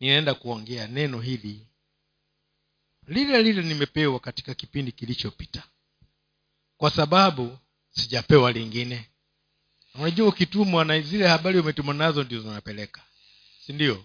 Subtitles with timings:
[0.00, 1.66] ninaenda kuongea neno hili.
[3.06, 5.62] Lile lile nimepewa katika kipindi kilichopita.
[6.76, 7.58] Kwa sababu
[7.90, 9.08] sijapewa lingine.
[9.94, 13.02] Unajua ukitumwa na zile habari umetumwa nazo ndio zinapeleka.
[13.66, 14.04] Sindio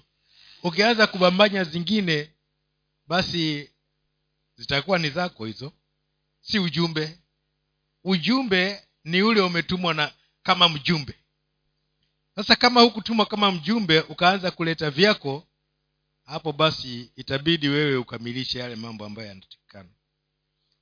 [0.64, 2.32] ukianza kubambanya zingine
[3.08, 3.70] basi
[4.56, 5.74] zitakuwa ni zako hizo.
[6.42, 7.20] Si ujumbe.
[8.04, 10.14] Ujumbe ni ule umetumwa na
[10.44, 11.14] kama mjumbe.
[12.36, 15.48] Sasa kama hukutumwa kama mjumbe ukaanza kuleta vyako
[16.26, 19.90] hapo basi itabidi wewe ukamilishe yale mambo ambayo yanatakikana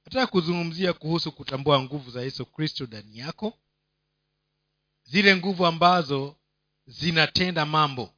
[0.06, 3.58] nataka kuzungumzia kuhusu kutambua nguvu za yesu kristo ndani yako
[5.04, 6.36] zile nguvu ambazo
[6.88, 8.14] zinatenda mambo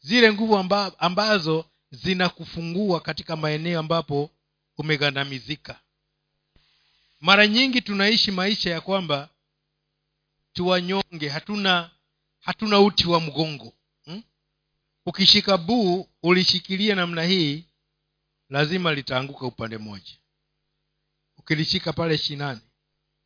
[0.00, 4.30] zile nguvu amba, ambazo zinakufungua katika maeneo ambapo
[4.78, 5.80] umegandamizika
[7.20, 9.28] mara nyingi tunaishi maisha ya kwamba
[10.52, 11.90] tuwanyonge hatuna
[12.40, 13.72] hatuna uti wa mgongo?
[15.08, 17.64] Ukishika buu ulishikilia namna hii
[18.48, 20.12] lazima litaanguka upande mmoja.
[21.36, 22.60] Ukilishika pale shinani.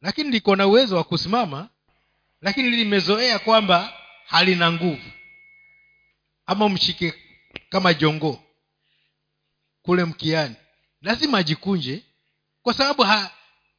[0.01, 1.69] Lakini liko na uwezo wa kusimama
[2.41, 3.93] lakini limezoea kwamba
[4.27, 5.11] halina nguvu.
[6.47, 7.15] Ama mshike
[7.69, 8.43] kama jongoo
[9.83, 10.57] kule mkiani.
[11.01, 12.03] Lazima ajikunje
[12.63, 13.31] kwa sababu ha,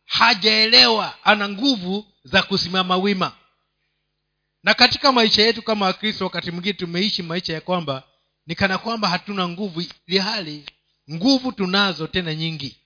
[0.06, 3.38] hajaelewa ana nguvu za kusimama wima
[4.64, 8.04] na katika maisha yetu kama wakristo wakati mwingine tumeishi maisha ya kwamba
[8.48, 10.66] ni kana kwamba hatuna nguvu ilihali
[11.12, 12.78] nguvu tunazo tena nyingi.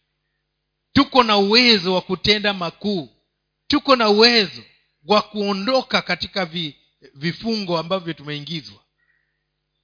[0.94, 3.09] Tuko na uwezo wa kutenda makuu.
[3.67, 4.64] Tuko na uwezo
[5.05, 6.75] wa kuondoka katika vi,
[7.14, 8.80] vifungo ambavyo tumeingizwa.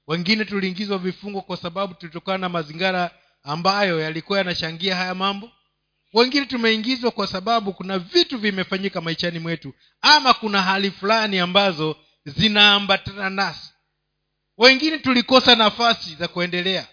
[0.08, 3.12] Wengine tuliingizwa vifungo kwa sababu tulitokana na mazingira
[3.44, 5.52] ambayo yalikuwa yanashangia haya mambo
[6.14, 13.30] wengine tumeingizwa kwa sababu kuna vitu vimefanyika maishani mwetu ama kuna hali fulani ambazo zinaambatana
[13.30, 13.74] nasi.
[14.58, 16.88] Wengine tulikosa nafasi za kuendelea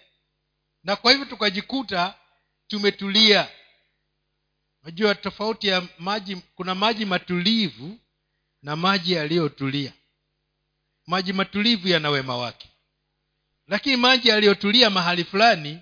[0.83, 2.13] na kwa hivyo tukajikuta
[2.67, 3.47] tumetulia.
[4.83, 7.99] Najua tofauti ya maji kuna maji matulivu
[8.61, 9.93] na maji yaliyotulia.
[11.07, 12.71] Maji matulivu yana wema wake
[13.67, 15.79] lakini maji yaliyotulia mahali fulani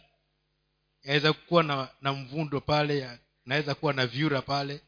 [1.03, 2.99] yaweza kuwa na, na mvundo pale
[3.49, 4.81] naweza kuwa na vyura pale.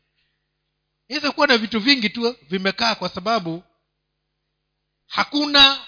[1.08, 3.64] Inaweza kuwa na vitu vingi tu vimekaa kwa sababu
[5.08, 5.88] hakuna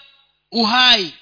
[0.50, 1.14] uhai.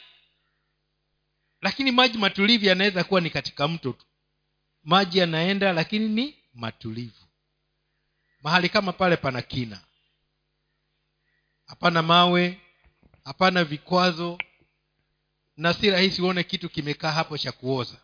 [1.60, 4.06] Lakini maji matulivu yanaweza kuwa ni katika mto tu.
[4.82, 7.26] Maji yanaenda lakini ni matulivu.
[8.42, 9.80] Mahali kama pale pana kina.
[11.66, 12.60] Hapana mawe
[13.24, 14.38] hapana vikwazo.
[15.56, 17.96] Na si rahisi uone kitu kimekaa hapo cha kuoza.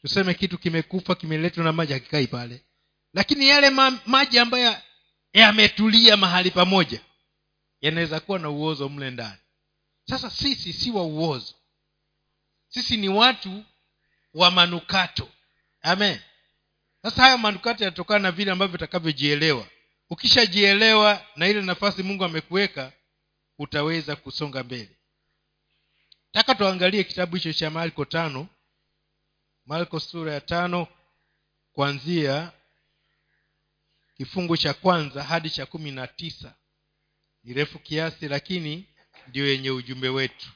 [0.00, 2.64] Tuseme kitu kimekufa kimeletwa na maji hakikai pale
[3.14, 4.76] lakini yale ma, maji ambayo
[5.32, 7.00] yametulia mahali pamoja
[7.80, 9.38] yanaweza kuwa na uozo mle ndani.
[10.08, 11.54] Sasa sisi si wa uozo.
[12.68, 13.64] Sisi ni watu
[14.34, 15.28] wa manukato.
[15.82, 16.20] Amen.
[17.02, 19.66] Sasa haya manukato yanatokana na vile ambavyo utakavyojielewa.
[20.10, 22.92] Ukishajielewa na ile nafasi mungu amekuweka
[23.58, 24.96] utaweza kusonga mbele.
[26.32, 28.48] Taka tuangalie kitabu hicho cha marko tano.
[29.66, 30.86] Marko sura ya tano
[31.72, 32.52] kuanzia
[34.24, 36.54] kifungu cha kwanza hadi cha kumi na tisa.
[37.44, 38.84] Ni refu kiasi lakini
[39.28, 40.46] ndiyo yenye ujumbe wetu.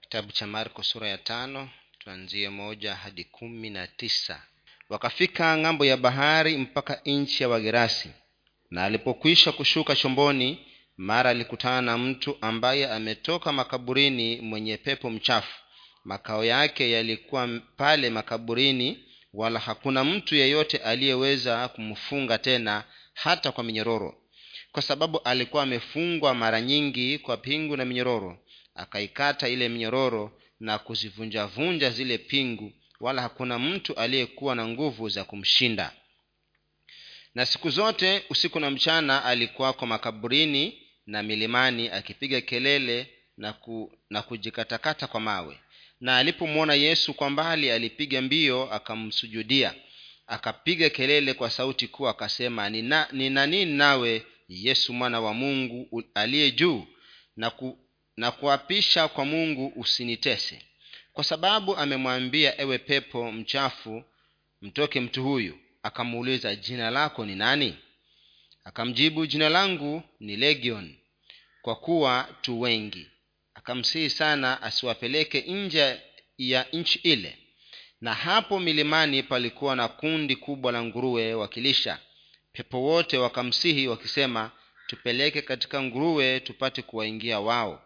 [0.00, 4.42] Kitabu cha marko sura ya tano tuanzie moja hadi kumi na tisa.
[4.88, 8.10] Wakafika ng'ambo ya bahari mpaka nchi ya wagerasi
[8.70, 10.66] na alipokwisha kushuka chomboni
[10.96, 15.58] mara alikutana na mtu ambaye ametoka makaburini mwenye pepo mchafu.
[16.04, 22.84] Makao yake yalikuwa pale makaburini wala hakuna mtu yeyote aliyeweza kumfunga tena
[23.14, 24.22] hata kwa minyororo.
[24.72, 28.38] Kwa sababu alikuwa amefungwa mara nyingi kwa pingu na minyororo
[28.74, 35.92] akaikata ile minyororo na kuzivunjavunja zile pingu wala hakuna mtu aliyekuwa na nguvu za kumshinda.
[37.34, 44.22] Na siku zote usiku na mchana alikuwako makaburini na milimani akipiga kelele na, ku, na
[44.22, 45.60] kujikatakata kwa mawe
[46.00, 49.74] na alipomwona yesu kwa mbali alipiga mbio akamsujudia.
[50.26, 56.50] Akapiga kelele kwa sauti kuu akasema nina, nina nini nawe yesu mwana wa mungu aliye
[56.50, 56.86] juu?
[57.36, 57.78] Na, ku,
[58.16, 60.62] na kuapisha kwa mungu usinitese.
[61.12, 64.04] Kwa sababu amemwambia ewe pepo mchafu
[64.62, 65.58] mtoke mtu huyu.
[65.82, 67.76] Akamuuliza jina lako ni nani?
[68.64, 70.94] Akamjibu jina langu ni legion
[71.62, 73.06] kwa kuwa tu wengi
[73.68, 76.00] akamsihi sana asiwapeleke nje
[76.38, 77.38] ya nchi ile.
[78.00, 81.98] Na hapo milimani palikuwa na kundi kubwa la nguruwe wakilisha.
[82.52, 84.50] Pepo wote wakamsihi wakisema
[84.86, 87.82] tupeleke katika nguruwe tupate kuwaingia wao.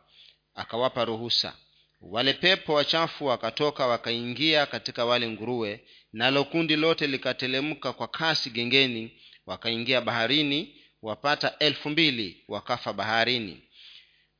[0.54, 1.56] Akawapa ruhusa.
[2.00, 5.80] Wale pepo wachafu wakatoka wakaingia katika wale nguruwe
[6.12, 13.62] nalo kundi lote likatelemka kwa kasi gengeni wakaingia baharini wapata elfu mbili wakafa baharini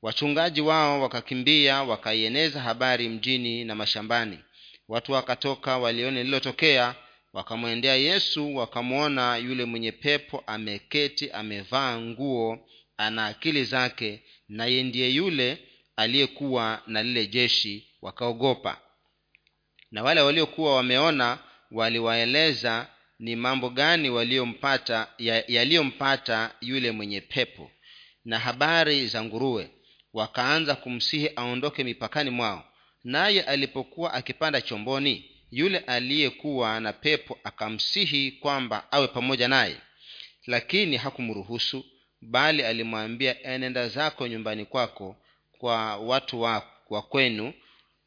[0.03, 4.39] wachungaji wao wakakimbia wakaieneza habari mjini na mashambani.
[4.89, 6.95] Watu wakatoka walione lililotokea
[7.33, 15.59] wakamwendea yesu wakamwona yule mwenye pepo ameketi amevaa nguo ana akili zake naye ndiye yule
[15.97, 18.81] aliyekuwa na lile jeshi wakaogopa.
[19.91, 21.39] Na wale waliokuwa wameona
[21.71, 22.87] waliwaeleza
[23.19, 27.71] ni mambo gani yaliyompata ya- yaliyompata yule mwenye pepo.
[28.25, 29.71] Na habari za nguruwe
[30.13, 32.65] wakaanza kumsihi aondoke mipakani mwao.
[33.05, 39.77] Naye alipokuwa akipanda chomboni yule aliyekuwa na pepo akamsihi kwamba awe pamoja naye.
[40.47, 41.85] Lakini hakumruhusu
[42.21, 45.17] bali alimwambia enenda zako nyumbani kwako
[45.59, 47.53] kwa watu wa, wa kwenu.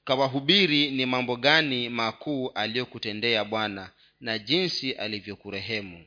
[0.04, 6.06] Kawahubiri ni mambo gani makuu aliyokutendea bwana na jinsi alivyokurehemu.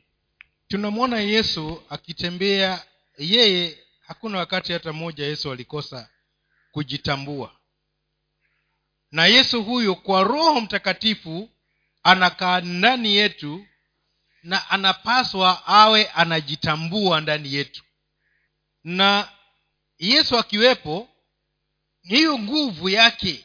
[0.68, 2.82] Tunamwona yesu akitembea
[3.18, 6.08] yeye hakuna wakati hata mmoja yesu alikosa
[6.72, 7.56] kujitambua.
[9.10, 11.50] Na yesu huyo kwa roho mtakatifu
[12.02, 13.66] anakaa ndani yetu
[14.42, 17.84] na anapaswa awe anajitambua ndani yetu.
[18.84, 19.28] Na
[19.98, 21.08] yesu akiwepo
[22.02, 23.44] hiyo nguvu yake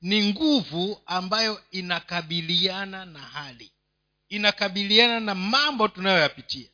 [0.00, 3.72] ni nguvu ambayo inakabiliana na hali.
[4.28, 6.68] Inakabiliana na mambo tunayoyapitia.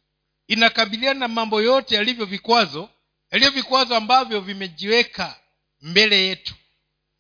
[0.47, 2.91] Inakabiliana na mambo yote yalivyo vikwazo
[3.35, 5.41] yalivyo vikwazo ambavyo vimejiweka
[5.81, 6.55] mbele yetu.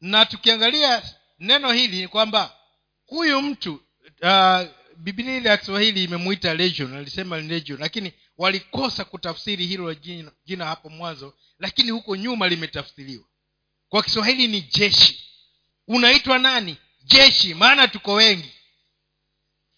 [0.00, 1.02] Na tukiangalia
[1.38, 2.56] neno hili ni kwamba
[3.06, 3.80] huyu mtu
[4.22, 4.60] uh,
[4.96, 10.88] biblia ile ya kiswahili imemwita legion alisema legion lakini walikosa kutafsiri hilo jina, jina hapo
[10.88, 13.24] mwanzo lakini huko nyuma limetafsiriwa.
[13.88, 15.24] Kwa kiswahili ni jeshi.
[15.88, 16.76] Unaitwa nani?
[17.04, 18.52] Jeshi maana tuko wengi.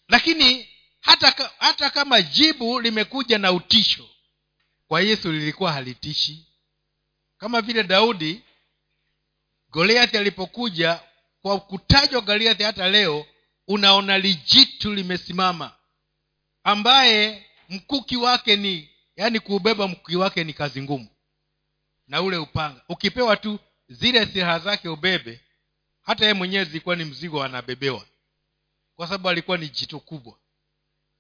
[0.09, 0.69] Lakini
[1.01, 4.09] hata, hata kama jibu limekuja na utisho
[4.89, 6.47] kwa yesu lilikuwa halitishi.
[7.39, 8.43] Kama vile daudi
[9.71, 11.01] goliathi alipokuja
[11.43, 13.27] kwa kutajwa goliathi hata leo
[13.69, 15.73] unaona lijitu limesimama
[16.65, 21.09] ambaye mkuki wake ni yaani kuubeba mkuki wake ni kazi ngumu.
[22.09, 23.59] Na ule upanga ukipewa tu
[23.89, 25.41] zile silaha zake ubebe
[26.03, 28.07] hata yeye mwenyewe zilikuwa ni mzigo anabebewa
[28.97, 30.39] kwa sababu alikuwa ni jicho kubwa.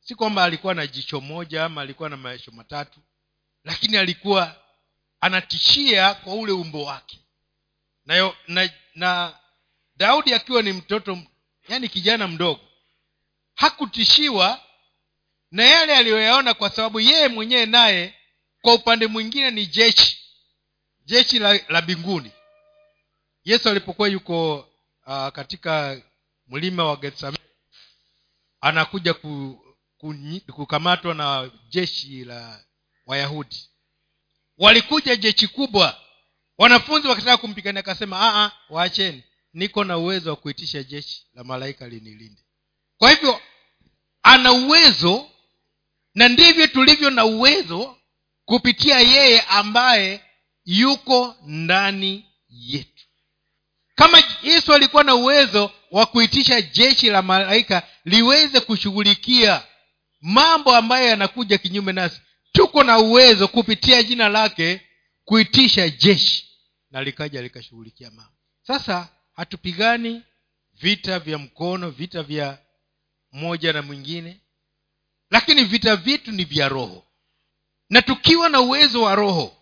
[0.01, 3.01] Si kwamba alikuwa na jicho moja ama alikuwa na maisho matatu
[3.67, 4.57] lakini alikuwa
[5.21, 7.19] anatishia kwa ule umbo wake.
[8.05, 9.39] Na, na, na
[9.97, 11.19] daudi akiwa ni mtoto
[11.69, 12.61] yani kijana mdogo
[13.55, 14.61] hakutishiwa
[15.51, 18.15] na yale aliyoyaona kwa sababu yeye mwenyewe naye
[18.63, 20.19] kwa upande mwingine ni jeshi
[21.05, 22.33] jeshi la, la mbinguni.
[23.45, 24.59] Yesu alipokuwa yuko
[25.07, 26.03] uh, katika
[26.47, 27.45] mlima wa getsamani
[28.61, 29.61] anakuja ku,
[29.99, 30.15] ku,
[30.53, 32.66] kukamatwa na jeshi la
[33.07, 33.69] wayahudi.
[34.59, 36.01] Walikuja jeshi kubwa.
[36.59, 39.23] Wanafunzi wakitaka kumpigania akasema "Ah, ah, waacheni.
[39.53, 42.43] Niko na uwezo wa kuitisha jeshi la malaika linilinde.
[42.99, 43.41] Kwa hivyo
[44.23, 45.31] ana uwezo
[46.15, 47.99] na ndivyo tulivyo na uwezo
[48.45, 50.21] kupitia yeye ambaye
[50.65, 53.05] yuko ndani yetu.
[53.95, 59.63] Kama yesu alikuwa na uwezo wa kuitisha jeshi la malaika liweze kushughulikia
[60.21, 62.21] mambo ambayo yanakuja kinyume nasi
[62.57, 64.81] tuko na uwezo kupitia jina lake
[65.25, 66.49] kuitisha jeshi.
[66.91, 68.33] Na likaja likashughulikia mama
[68.63, 70.23] sasa hatupigani
[70.75, 72.59] vita vya mkono vita vya
[73.33, 74.41] mmoja na mwingine.
[75.31, 77.07] Lakini vita vyetu ni vya roho.
[77.91, 79.57] Na tukiwa na uwezo wa roho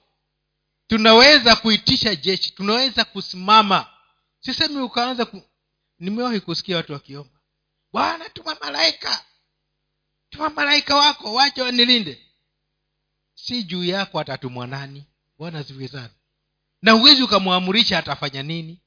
[0.86, 3.86] tunaweza kuitisha jeshi tunaweza kusimama.
[4.40, 5.42] Sisemi ukaanza ku...
[5.98, 7.40] nimewahi kusikia watu wakiomba
[7.92, 9.24] bwana tuma malaika
[10.30, 12.23] tuma malaika wako wacha wanilinde
[13.46, 15.04] si juu yako atatumwa nani?
[15.38, 16.10] Bwana asifiwe sana.
[16.82, 18.80] Na huwezi ukamwamurisha atafanya nini?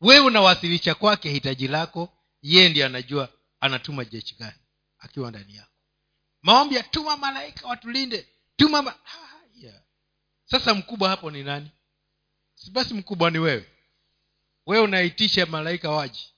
[0.00, 3.28] Wewe unawasilisha kwake hitaji lako yeye ndiye anajua
[3.60, 4.58] anatuma jeshi gani
[4.98, 5.70] akiwa ndani yako.
[6.42, 8.90] Maombi tuma malaika watulinde tuma ma...
[9.02, 9.82] ha, yeah.
[10.44, 11.70] sasa mkubwa hapo ni nani?
[12.54, 13.68] Si basi mkubwa ni wewe.
[14.66, 16.34] Wewe unaitisha malaika waji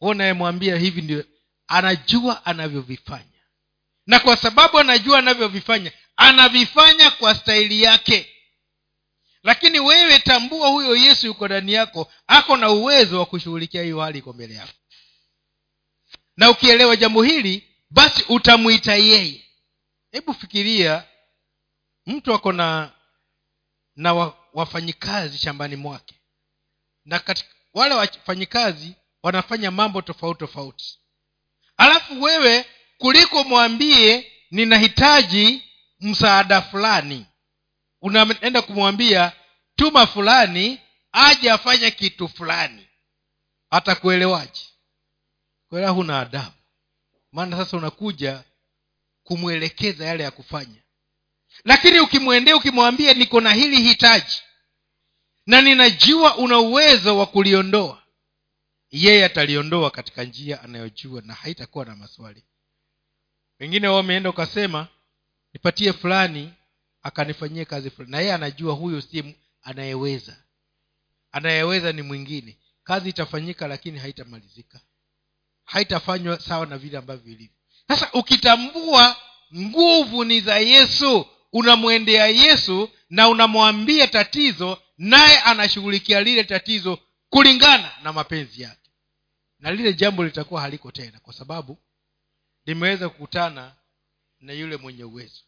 [0.00, 1.24] we unayemwambia hivi ndio
[1.66, 3.26] anajua anavyovifanya.
[4.06, 8.28] Na kwa sababu anajua anavyovifanya anavifanya kwa staili yake.
[9.42, 14.18] Lakini wewe tambua huyo yesu yuko ndani yako ako na uwezo wa kushughulikia hiyo hali
[14.18, 14.72] iko mbele yako.
[16.36, 19.44] Na ukielewa jambo hili basi utamwita yeye.
[20.12, 21.04] Hebu fikiria
[22.06, 22.92] mtu ako na
[23.96, 26.14] na wa, wafanyikazi shambani mwake.
[27.04, 30.98] Na katika, wale wafanyikazi wanafanya mambo tofauti tofauti.
[31.76, 32.64] Alafu wewe
[32.98, 35.71] kuliko mwambie ninahitaji
[36.02, 37.26] msaada fulani.
[38.02, 39.32] Unaenda kumwambia
[39.76, 40.80] tuma fulani
[41.12, 42.86] aje afanye kitu fulani.
[43.70, 44.60] Atakuelewaje?
[45.68, 46.56] Kuelewa huna adabu.
[47.32, 48.44] Maana sasa unakuja
[49.22, 50.82] kumwelekeza yale ya kufanya.
[51.64, 54.42] Lakini ukimwendea ukimwambia niko na hili hitaji
[55.46, 58.02] na ninajua una uwezo wa kuliondoa
[58.90, 62.44] yeye ataliondoa katika njia anayojua na haitakuwa na maswali.
[63.58, 64.88] Pengine wao umeenda ukasema
[65.54, 66.52] nipatie fulani
[67.02, 68.10] akanifanyie kazi fulani.
[68.12, 70.36] Na yeye anajua huyo si anayeweza.
[71.32, 72.58] Anayeweza ni mwingine.
[72.84, 74.80] Kazi itafanyika lakini haitamalizika.
[75.64, 77.56] Haitafanywa sawa na vile ambavyo ilivyo.
[77.88, 79.16] Sasa ukitambua
[79.56, 86.98] nguvu ni za yesu unamwendea yesu na unamwambia tatizo naye anashughulikia lile tatizo
[87.30, 88.90] kulingana na mapenzi yake.
[89.58, 91.78] Na lile jambo litakuwa haliko tena kwa sababu
[92.66, 93.74] limeweza kukutana
[94.42, 95.40] na yule mwenye uwezo.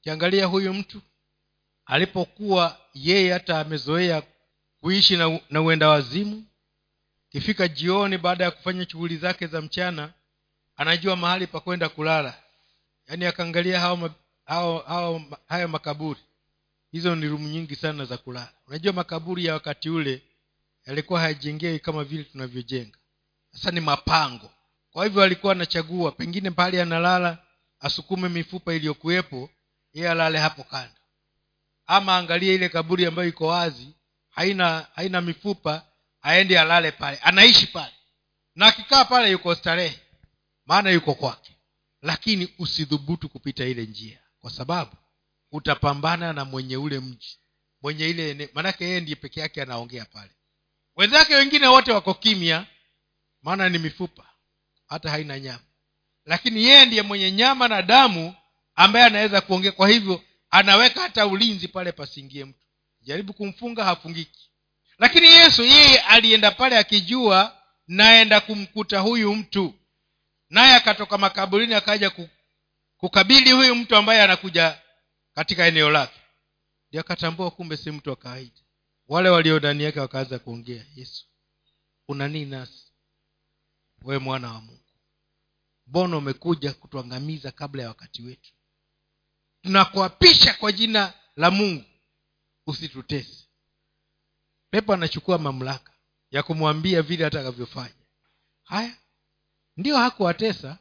[0.00, 1.00] Kiangalia huyu mtu
[1.86, 4.22] alipokuwa yeye hata amezoea
[4.80, 6.44] kuishi na, na uenda wazimu
[7.28, 10.12] ikifika jioni baada ya kufanya shughuli zake za mchana
[10.76, 12.42] anajua mahali pa kwenda kulala.
[13.08, 14.10] Yaani akaangalia hao,
[14.44, 16.20] hao, hao, hayo makaburi.
[16.92, 18.52] Hizo ni rumu nyingi sana za kulala.
[18.66, 20.22] Unajua makaburi ya wakati ule
[20.86, 22.98] yalikuwa hayajengewi kama vile tunavyojenga.
[23.52, 24.50] Sasa ni mapango.
[24.92, 27.38] Kwa hivyo alikuwa anachagua pengine pahali analala
[27.80, 29.50] asukume mifupa iliyokuwepo
[29.92, 30.94] yeye alale hapo kando.
[31.86, 33.88] Ama angalie ile kaburi ambayo iko wazi
[34.28, 35.86] haina haina mifupa
[36.22, 37.16] aende alale pale.
[37.16, 37.94] Anaishi pale.
[38.54, 40.00] Na akikaa pale yuko starehe
[40.66, 41.56] maana yuko kwake.
[42.02, 44.92] Lakini usidhubutu kupita ile njia kwa sababu
[45.52, 47.38] utapambana na mwenye ule mji
[47.82, 50.30] mwenye ile maanake yeye ndiye peke yake anaongea pale.
[50.96, 52.66] Wenzake wengine wote wako kimya
[53.42, 54.26] maana ni mifupa
[54.86, 55.64] hata haina nyama
[56.26, 58.34] lakini yeye ndiye mwenye nyama na damu
[58.74, 59.72] ambaye anaweza kuongea.
[59.72, 62.66] Kwa hivyo anaweka hata ulinzi pale pasingie mtu.
[63.00, 64.50] Jaribu kumfunga hafungiki.
[64.98, 67.56] Lakini yesu yeye alienda pale akijua
[67.88, 69.74] naenda kumkuta huyu mtu.
[70.50, 72.12] Naye akatoka makaburini akaja
[72.96, 74.78] kukabili huyu mtu ambaye anakuja
[75.34, 76.20] katika eneo lake.
[76.88, 78.60] Ndio akatambua kumbe si mtu wa kawaida.
[79.08, 81.26] Wale walio ndani yake wakaanza kuongea yesu
[82.08, 82.84] una nini nasi?
[84.02, 84.79] Wewe mwana wa mungu
[85.90, 88.52] mbona umekuja kutuangamiza kabla ya wakati wetu?
[89.62, 91.84] Tunakuapisha kwa jina la mungu.
[92.66, 93.48] Usitutesi.
[94.70, 95.92] Pepo anachukua mamlaka
[96.30, 98.06] ya kumwambia vile atakavyofanya.
[98.64, 98.96] Haya
[99.76, 100.78] ndio hakuwatesa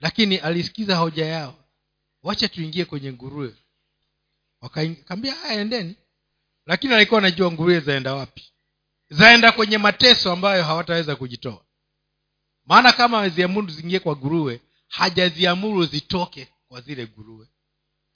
[0.00, 1.64] lakini alisikiza hoja yao.
[2.22, 3.56] Wacha tuingie kwenye nguruwe.
[4.60, 5.96] Wakaambia haya endeni.
[6.66, 8.52] Lakini alikuwa anajua nguruwe zaenda wapi?
[9.10, 11.65] Zaenda kwenye mateso ambayo hawataweza kujitoa
[12.66, 17.46] maana kama ameziamuru ziingie kwa nguruwe hajaziamuru zitoke kwa zile nguruwe.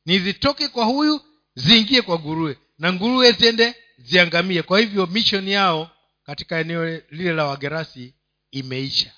[0.06, 1.20] Ni zitoke kwa huyu
[1.54, 2.58] ziingie kwa nguruwe.
[2.78, 4.62] Na nguruwe ziende ziangamie.
[4.62, 5.90] Kwa hivyo mission yao
[6.22, 8.14] katika eneo lile la wagerasi
[8.50, 9.12] imeisha.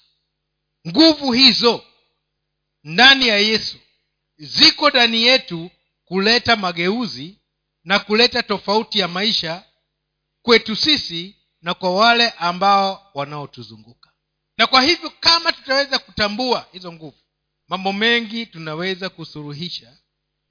[0.88, 1.84] Nguvu hizo
[2.84, 3.76] ndani ya yesu
[4.38, 5.70] ziko ndani yetu
[6.04, 7.38] kuleta mageuzi
[7.84, 9.64] na kuleta tofauti ya maisha
[10.42, 14.01] kwetu sisi na kwa wale ambao wanaotuzunguka
[14.58, 17.16] na kwa hivyo kama tutaweza kutambua hizo nguvu
[17.68, 19.96] mambo mengi tunaweza kusuruhisha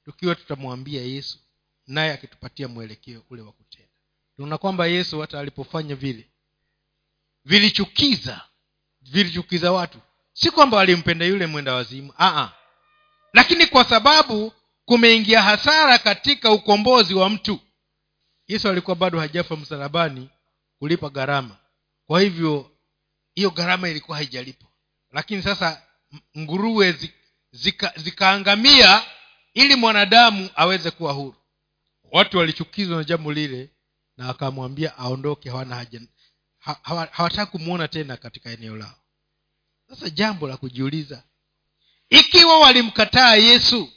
[0.05, 1.39] tukiwa tutamwambia yesu
[1.87, 3.87] naye akitupatia mwelekeo ule wa kutenda.
[4.35, 6.27] Tunaona kwamba yesu hata alipofanya vile
[7.45, 8.41] vilichukiza
[9.01, 9.99] vilichukiza watu.
[10.33, 12.51] Si kwamba walimpenda yule mwenda wazimu Aa.
[13.33, 14.53] lakini kwa sababu
[14.85, 17.59] kumeingia hasara katika ukombozi wa mtu
[18.47, 20.29] yesu alikuwa bado hajafa msalabani
[20.79, 21.57] kulipa gharama.
[22.07, 22.70] Kwa hivyo
[23.35, 24.67] hiyo gharama ilikuwa haijalipo
[25.11, 25.81] lakini sasa
[26.37, 27.09] nguruwe
[27.51, 29.03] zika, zikaangamia
[29.53, 31.35] ili mwanadamu aweze kuwa huru.
[32.11, 33.69] Watu walichukizwa na jambo lile
[34.17, 36.01] na akamwambia aondoke hawana haja
[37.11, 38.95] hawataki kumwona tena katika eneo lao.
[39.89, 41.23] Sasa jambo la kujiuliza
[42.09, 43.91] ikiwa walimkataa yesu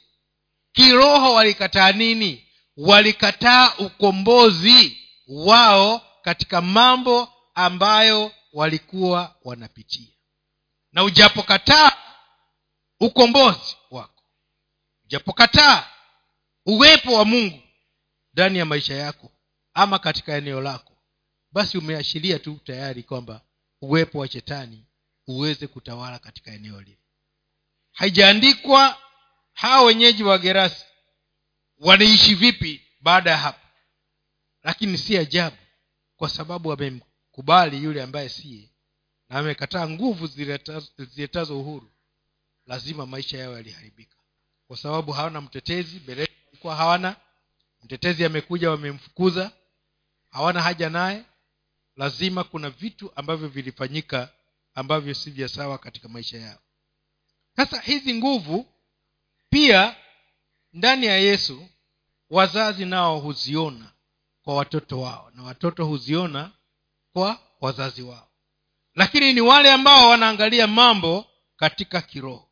[0.72, 2.46] kiroho walikataa nini?
[2.76, 10.14] Walikataa ukombozi wao katika mambo ambayo walikuwa wanapitia.
[10.92, 11.92] Na ujapokataa
[13.00, 14.22] ukombozi wako.
[15.04, 15.90] Ujapokataa
[16.66, 17.62] uwepo wa mungu
[18.32, 19.32] ndani ya maisha yako
[19.74, 20.92] ama katika eneo lako
[21.52, 23.40] basi umeashiria tu tayari kwamba
[23.80, 24.86] uwepo wa shetani
[25.26, 26.98] uweze kutawala katika eneo lile.
[27.92, 28.98] Haijaandikwa
[29.52, 30.84] hawa wenyeji wa gerasi
[31.78, 33.66] wanaishi vipi baada ya hapo
[34.62, 35.56] lakini si ajabu
[36.16, 36.72] kwa sababu
[37.34, 38.68] amemkubali yule ambaye siye.
[39.28, 41.90] Na amekataa nguvu ziletazo uhuru
[42.66, 44.16] lazima maisha yao yaliharibika.
[44.66, 47.16] Kwa sababu hawana mtetezi walikuwa hawana.
[47.82, 49.52] Mtetezi amekuja wamemfukuza
[50.30, 51.24] hawana haja naye.
[51.96, 54.28] Lazima kuna vitu ambavyo vilifanyika
[54.74, 56.58] ambavyo si vya sawa katika maisha yao.
[57.56, 58.66] Sasa hizi nguvu
[59.50, 59.96] pia
[60.72, 61.68] ndani ya yesu
[62.30, 63.92] wazazi nao huziona
[64.42, 66.52] kwa watoto wao na watoto huziona
[67.14, 68.28] kwa wazazi wao.
[68.94, 72.48] Lakini ni wale ambao wanaangalia mambo katika kiroho.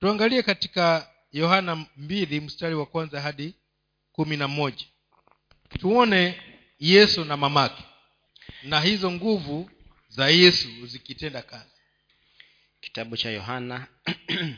[0.00, 3.54] Tuangalie katika yohana mbili mstari wa kwanza hadi
[4.12, 4.86] kumi na moja.
[5.80, 6.40] Tuone
[6.78, 7.82] yesu na mamake
[8.62, 9.70] na hizo nguvu
[10.08, 11.80] za yesu zikitenda kazi.
[12.80, 13.86] Kitabu cha yohana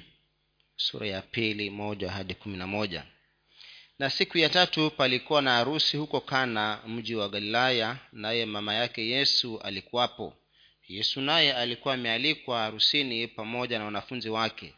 [0.76, 3.04] sura ya pili moja hadi kumi na moja
[4.00, 9.08] na siku ya tatu palikuwa na harusi huko kana mji wa galilaya naye mama yake
[9.08, 10.34] yesu alikuwapo.
[10.88, 14.74] Yesu naye alikuwa amealikwa harusini pamoja na wanafunzi wake.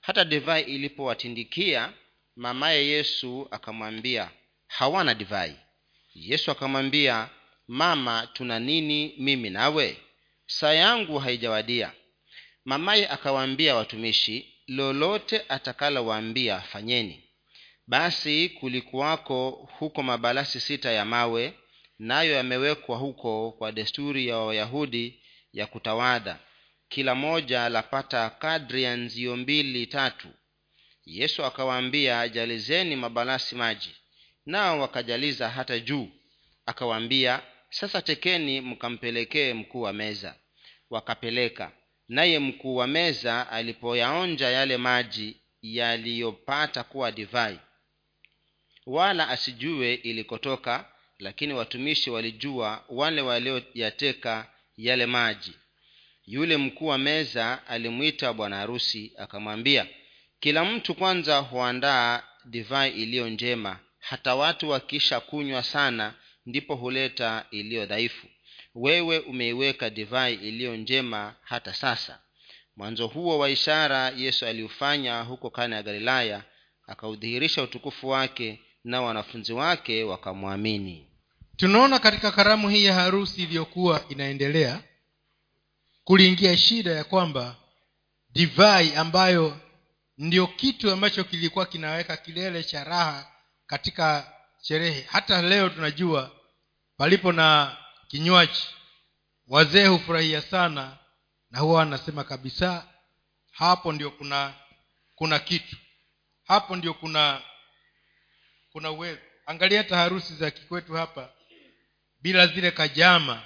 [0.00, 1.92] Hata divai ilipowatindikia
[2.36, 4.30] mamaye yesu akamwambia
[4.66, 5.56] hawana divai.
[6.14, 7.28] Yesu akamwambia
[7.68, 9.96] mama tuna nini mimi nawe?
[10.46, 11.92] Saa yangu haijawadia.
[12.64, 17.22] Mamaye akawaambia watumishi lolote atakalowaambia fanyeni
[17.86, 21.54] basi kulikuwako huko mabalasi sita ya mawe
[21.98, 25.22] nayo yamewekwa huko kwa desturi ya wayahudi
[25.52, 26.38] ya kutawadha
[26.88, 30.28] kila moja lapata kadri ya nzio mbili tatu.
[31.04, 33.90] Yesu akawaambia jalizeni mabalasi maji.
[34.46, 36.08] Nao wakajaliza hata juu.
[36.66, 40.34] Akawaambia sasa tekeni mkampelekee mkuu wa meza.
[40.90, 41.72] Wakapeleka.
[42.08, 47.58] Naye mkuu wa meza alipoyaonja yale maji yaliyopata kuwa divai
[48.86, 50.84] wala asijue ilikotoka
[51.18, 55.52] lakini watumishi walijua wale walioyateka yale maji.
[56.26, 59.86] Yule mkuu wa meza alimwita bwana harusi akamwambia
[60.40, 66.14] kila mtu kwanza huandaa divai iliyo njema hata watu wakisha kunywa sana
[66.46, 68.26] ndipo huleta iliyo dhaifu.
[68.74, 72.22] Wewe umeiweka divai iliyo njema hata sasa.
[72.76, 76.42] Mwanzo huo wa ishara yesu aliufanya huko kana ya galilaya
[76.86, 81.06] akaudhihirisha utukufu wake na wanafunzi wake wakamwamini.
[81.56, 84.82] Tunaona katika karamu hii ya harusi iliyokuwa inaendelea
[86.04, 87.56] kuliingia shida ya kwamba
[88.30, 89.60] divai ambayo
[90.18, 93.32] ndio kitu ambacho kilikuwa kinaweka kilele cha raha
[93.66, 95.06] katika sherehe.
[95.10, 96.30] Hata leo tunajua
[96.96, 97.76] palipo na
[98.08, 98.62] kinywaji
[99.48, 100.98] wazee hufurahia sana
[101.50, 102.86] na huwa wanasema kabisa
[103.50, 104.54] hapo ndio kuna
[105.14, 105.76] kuna kitu.
[106.44, 107.42] Hapo ndio kuna
[108.72, 111.30] kuna uwezo angalia hata harusi za kikwetu hapa.
[112.22, 113.42] Bila zile kajama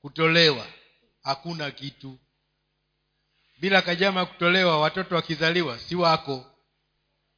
[0.00, 0.66] kutolewa
[1.22, 2.18] hakuna kitu.
[3.58, 6.46] Bila kajama kutolewa watoto wakizaliwa si wako.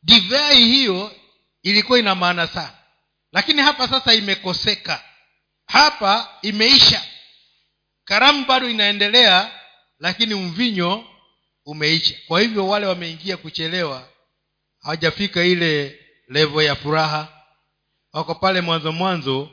[0.03, 1.17] Divai hiyo
[1.63, 2.79] ilikuwa ina maana sana.
[3.33, 5.05] Lakini hapa sasa imekoseka.
[5.67, 7.05] Hapa imeisha.
[8.05, 9.61] Karamu bado inaendelea
[9.99, 11.05] lakini mvinyo
[11.67, 12.15] umeisha.
[12.27, 14.09] Kwa hivyo wale wameingia kuchelewa
[14.81, 16.02] hawajafika ile
[16.33, 17.29] levo ya furaha.
[18.13, 19.51] Wako pale mwanzo mwanzo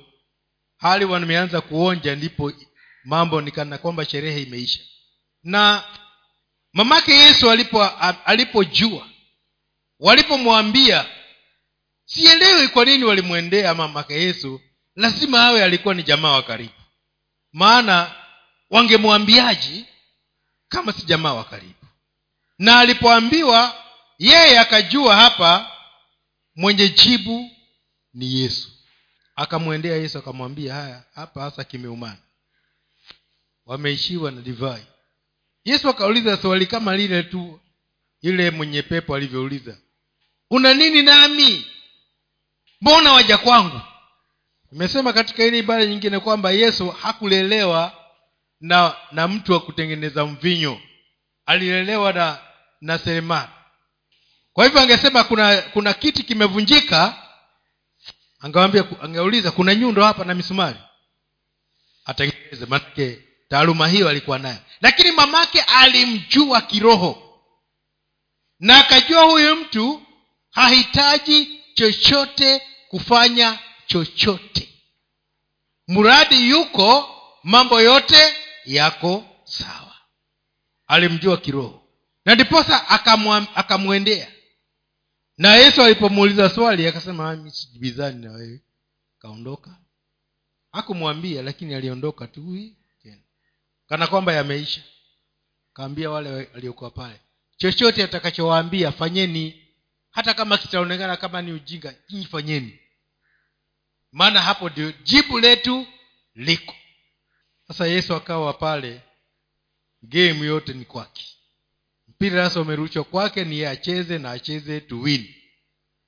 [0.78, 2.52] hali wameanza kuonja ndipo
[3.04, 4.80] mambo nikana kwamba sherehe imeisha.
[5.44, 5.84] Na
[6.74, 7.84] mamake yesu alipo
[8.26, 9.08] alipojua
[10.00, 11.06] walipomwambia
[12.06, 14.62] sielewi kwa nini walimwendea mamake yesu
[14.96, 16.74] lazima awe alikuwa ni jamaa wa karibu.
[17.54, 18.15] Maana
[18.70, 19.86] wangemwambiaji
[20.70, 21.74] kama si jamaa wa karibu?
[22.60, 23.84] Na alipoambiwa
[24.20, 25.72] yeye akajua hapa
[26.60, 27.52] mwenye jibu
[28.13, 28.72] ni yesu.
[29.36, 32.17] Akamwendea yesu akamwambia haya hapa hasa kimeumana.
[33.65, 34.84] Wameishiwa na divai.
[35.65, 37.60] Yesu akauliza swali kama lile tu
[38.22, 39.78] yule mwenye pepo alivyouliza
[40.50, 41.65] una nini nami?
[42.82, 43.82] Mbona waja kwangu?
[44.72, 48.06] Imesema katika ile ibara nyingine kwamba yesu hakulelewa
[48.62, 50.82] na na mtu wa kutengeneza mvinyo.
[51.45, 52.39] Alilelewa na
[52.82, 53.59] na seremala
[54.60, 57.28] kwa hivyo angesema kuna kuna kiti kimevunjika
[58.39, 60.80] angewambia angeuliza kuna nyundo hapa na misumari.
[62.06, 63.19] Atengeneze manake
[63.50, 64.58] taaluma hiyo alikuwa nayo.
[64.82, 67.39] Lakini mamake alimjua kiroho.
[68.60, 70.02] Na akajua huyu mtu
[70.52, 74.69] hahitaji chochote kufanya chochote.
[75.88, 79.95] Mradi yuko mambo yote yako sawa.
[80.88, 81.84] Alimjua kiroho.
[82.26, 82.89] Na ndiposa
[83.56, 84.32] akamwendea
[85.39, 87.52] na yesu alipomuuliza swali akasema mi
[88.13, 88.62] na wewe.
[89.19, 89.78] Kaondoka.
[90.71, 92.58] Hakumwambia lakini aliondoka tu
[93.04, 93.21] tena.
[93.88, 94.82] Kana kwamba yameisha.
[95.73, 97.19] Kaambia wale waliokuwa pale
[97.58, 99.67] chochote atakachowaambia fanyeni.
[100.12, 102.80] Hata kama kitaonekana kama ni ujinga nyinyi fanyeni.
[104.12, 105.88] Maana hapo ndio jibu letu
[106.36, 106.75] liko.
[107.67, 109.02] Sasa yesu akawa pale
[110.02, 111.25] game yote ni kwake
[112.21, 115.36] mpira sasa umerushwa kwake ni acheze na acheze tuwini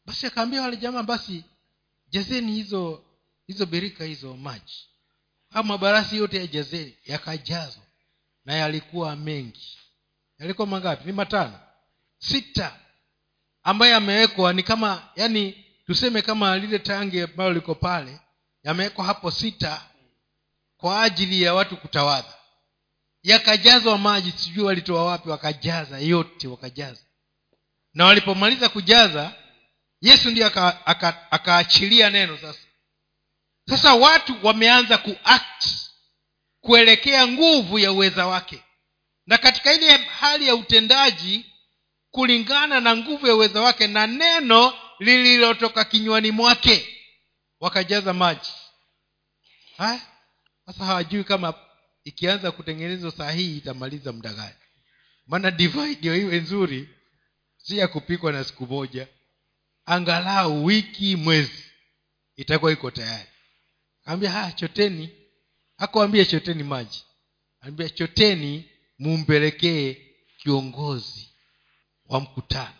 [0.05, 1.43] basi akaambia wale jamaa basi
[2.09, 3.03] jazeni hizo
[3.47, 4.87] hizo birika hizo maji.
[5.51, 7.83] Au mabarasi yote ya jazeni yakajazwa
[8.45, 9.77] na yalikuwa mengi.
[10.39, 11.05] Yalikuwa mangapi?
[11.05, 11.59] Ni matano.
[12.17, 12.79] Sita.
[13.63, 18.19] Ambayo yamewekwa ni kama yani tuseme kama lile tangi ambayo liko pale
[18.63, 19.81] yamewekwa hapo sita
[20.77, 22.35] kwa ajili ya watu kutawadha
[23.23, 27.01] yakajazwa maji sijui walitoa wapi wakajaza yote wakajaza.
[27.93, 29.33] Na walipomaliza kujaza
[30.01, 32.59] yesu ndiye akaachilia aka, neno sasa.
[33.69, 35.65] Sasa watu wameanza kuact
[36.61, 38.63] kuelekea nguvu ya uweza wake.
[39.25, 41.45] Na katika ile hali ya utendaji
[42.11, 46.97] kulingana na nguvu ya uweza wake na neno lililotoka kinywani mwake
[47.59, 48.51] wakajaza maji.
[49.77, 50.01] Haya
[50.65, 51.53] sasa hawajui kama
[52.03, 54.55] ikianza kutengenezwa saa hii itamaliza muda gani?
[55.27, 56.89] Maana divai ndio iwe nzuri
[57.57, 59.07] si ya kupikwa na siku moja.
[59.85, 61.63] Angalau wiki mwezi
[62.35, 63.29] itakuwa iko tayari.
[64.05, 65.09] Kaambia haya choteni.
[65.77, 67.03] Hakuambia choteni maji.
[67.61, 69.97] Ambia choteni mumpelekee
[70.37, 71.29] kiongozi
[72.05, 72.75] wa mkutano.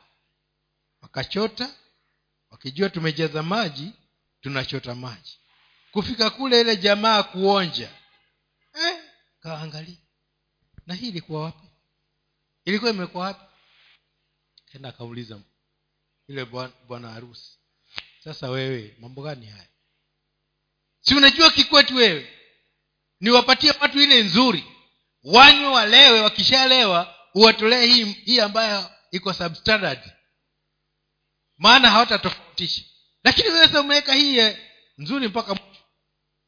[1.02, 1.76] Wakachota
[2.50, 3.92] wakijua tumejaza maji
[4.42, 5.38] tunachota maji.
[5.92, 7.90] Kufika kule ile jamaa kuonja
[9.46, 9.98] eh, kaangalia
[10.88, 11.68] na hii ilikuwa wapi?
[12.66, 13.46] Ilikuwa imekuwa wapi?
[14.72, 15.40] Tena akauliza
[16.28, 16.46] yule
[16.88, 17.58] bwana harusi
[18.24, 19.68] sasa wewe mambo gani haya?
[21.00, 22.38] Si unajua kikwetu wewe?
[23.20, 24.64] Niwapatie watu ile nzuri.
[25.24, 30.12] Wanywe walewe wakishalewa uwatolee hii hii ambayo iko substandard.
[31.58, 32.84] Maana hawatatofautisha.
[33.24, 34.56] Lakini sasa umeweka hii
[34.98, 35.82] nzuri mpaka mwisho.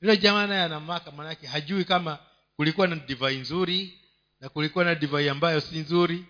[0.01, 2.19] Yule jamaa naye anamaka maanake hajui kama
[2.55, 3.99] kulikuwa na divai nzuri
[4.39, 6.25] na kulikuwa na divai ambayo si nzuri.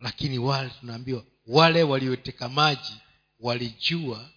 [0.00, 2.96] Lakini wale tunaambiwa wale walioteka maji
[3.40, 4.30] walijua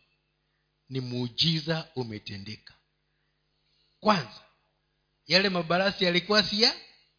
[0.89, 2.73] ni muujiza umetendeka.
[3.99, 4.41] Kwanza
[5.27, 6.75] yale mabarasi yalikuwa si ya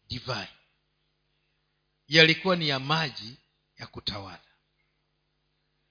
[0.07, 0.47] divai.
[2.07, 3.37] Yalikuwa ni ya maji
[3.77, 4.39] ya kutawala.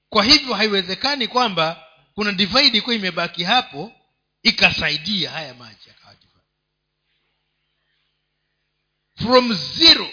[0.08, 3.92] Kwa hivyo haiwezekani kwamba kuna divai ilikuwa imebaki hapo
[4.42, 6.14] ikasaidia haya maji yakawa
[9.22, 10.08] from zero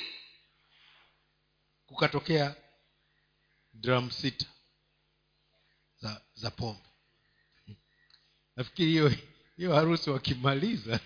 [1.86, 2.56] kukatokea
[3.74, 4.46] dram sita
[6.02, 6.84] za za pombe.
[8.56, 9.14] Nafikiri hiyo
[9.58, 11.00] hiyo harusi wakimaliza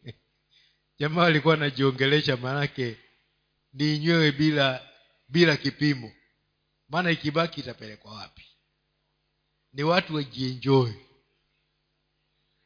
[0.98, 2.96] jamaa walikuwa anajiongelesha maanake
[3.72, 4.88] niinywewe bila
[5.28, 6.12] bila kipimo.
[6.88, 8.44] Maana ikibaki itapelekwa wapi?
[9.72, 10.94] Ni watu wajienjoi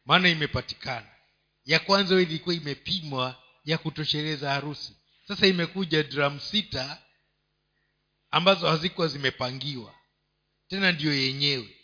[0.05, 1.07] maana imepatikana.
[1.65, 4.97] Ya kwanza ilikuwa imepimwa ya kutosheleza harusi.
[5.29, 7.03] Sasa imekuja dram sita
[8.31, 9.95] ambazo hazikuwa zimepangiwa.
[10.69, 11.77] Tena ndiyo yenyewe.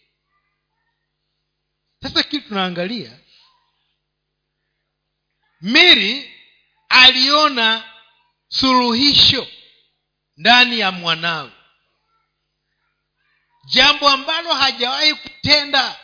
[2.03, 3.20] Sasa kitu tunaangalia
[5.61, 6.35] miri
[6.88, 7.92] aliona
[8.49, 9.49] suluhisho
[10.37, 11.53] ndani ya mwanawe.
[13.64, 16.01] Jambo ambalo hajawahi kutenda.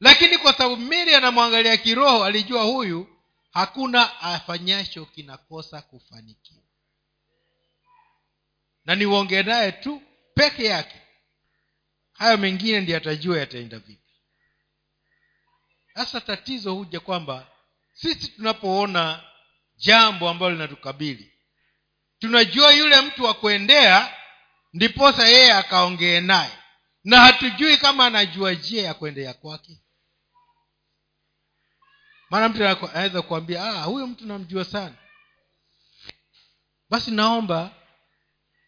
[0.00, 3.11] Lakini kwa sababu miri anamwangalia kiroho alijua huyu
[3.52, 6.62] hakuna afanyacho kinakosa kufanikiwa.
[8.84, 10.02] Na niuongee naye tu
[10.34, 11.02] peke yake.
[12.12, 14.12] Hayo mengine ndi atajua yataenda vipi.
[15.94, 17.46] Sasa tatizo huja kwamba
[17.92, 19.24] sisi tunapoona
[19.76, 21.32] jambo ambalo linatukabili
[22.18, 24.14] tunajua yule mtu wa kuendea
[24.72, 26.52] ndiposa yeye akaongee naye.
[27.04, 29.78] Na hatujui kama anajua njia ya kuendea kwake
[32.32, 34.94] maana mtu anaweza kuambia ah, huyo mtu namjua sana.
[36.90, 37.70] Basi naomba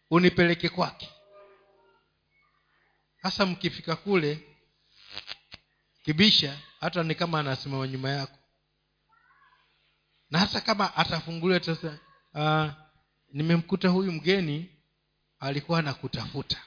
[0.09, 1.09] unipeleke kwake.
[3.21, 4.39] Hasa mkifika kule
[6.03, 8.37] kibisha hata ni kama anasimama nyuma yako.
[10.29, 11.99] Na hata kama atafunguliwa sasa
[12.33, 12.73] uh,
[13.33, 14.69] nimemkuta huyu mgeni
[15.39, 16.61] alikuwa anakutafuta.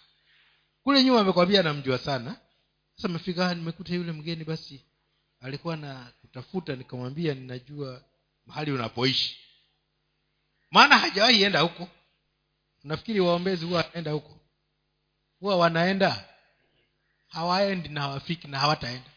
[0.83, 2.37] Kule nyuma amekwambia anamjua sana.
[2.97, 4.85] Sasa mefika nimekuta yule mgeni basi
[5.41, 8.05] alikuwa na kutafuta nikamwambia ninajua
[8.47, 9.39] mahali unapoishi.
[10.71, 11.89] Maana hajawahi enda huko.
[12.85, 14.41] Nafikiri waombezi huwa wanaenda huko.
[15.41, 16.25] Huwa wanaenda.
[17.29, 19.11] Hawaendi na hawafiki na hawataenda.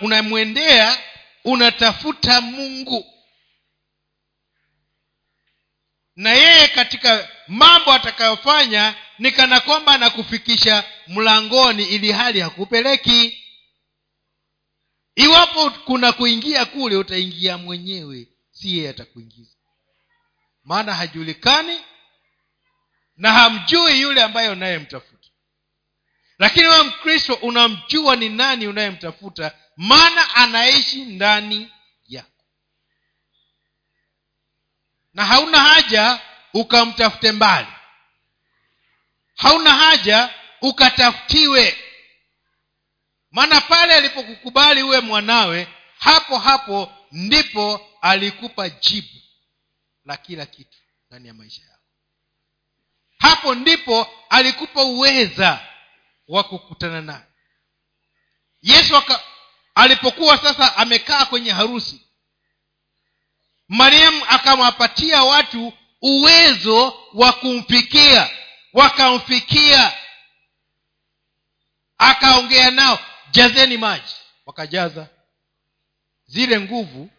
[0.00, 0.98] Unamwendea
[1.44, 3.13] unatafuta mungu
[6.16, 13.40] na yeye katika mambo atakayofanya ni kana kwamba anakufikisha mlangoni ili hali hakupeleki.
[15.14, 19.54] Iwapo kuna kuingia kule utaingia mwenyewe si yeye atakuingiza.
[20.64, 21.80] Maana hajulikani
[23.16, 25.28] na hamjui yule ambaye unayemtafuta.
[26.38, 31.70] Lakini wewe mkristo unamjua ni nani unayemtafuta maana anaishi ndani
[32.08, 32.44] yako
[35.14, 36.20] na hauna haja
[36.54, 37.68] ukamtafute mbali.
[39.36, 41.78] Hauna haja ukatafutiwe.
[43.30, 49.08] Maana pale alipokukubali uwe mwanawe hapo hapo ndipo alikupa jibu
[50.04, 50.78] la kila kitu
[51.10, 51.74] ndani ya maisha yako.
[53.18, 55.66] Hapo ndipo alikupa uweza
[56.28, 57.24] wa kukutana naye.
[58.62, 59.02] Yesu
[59.74, 62.03] alipokuwa sasa amekaa kwenye harusi
[63.68, 65.72] mariamu akawapatia watu
[66.02, 68.30] uwezo wa kumfikia
[68.72, 69.92] wakamfikia.
[71.98, 72.98] Akaongea nao
[73.30, 74.14] jazeni maji.
[74.46, 75.08] Wakajaza
[76.26, 77.10] zile nguvu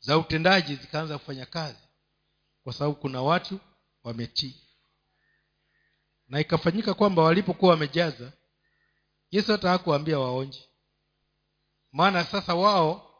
[0.00, 1.78] za utendaji zikaanza kufanya kazi
[2.64, 3.60] kwa sababu kuna watu
[4.04, 4.62] wametii.
[6.28, 8.32] Na ikafanyika kwamba walipokuwa wamejaza
[9.30, 10.64] yesu hata hakuambia waonje.
[11.92, 13.11] Maana sasa wao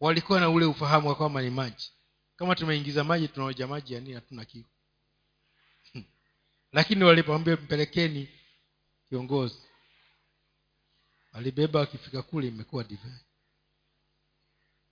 [0.00, 1.92] walikuwa na ule ufahamu wa kwamba ni maji.
[2.36, 4.64] Kama tumeingiza maji tunaoja maji ya nini hatuna kiu.
[6.72, 8.28] Lakini walipowambia mpelekeni
[9.08, 9.58] kiongozi.
[11.32, 13.20] Walibeba wakifika kule imekuwa divai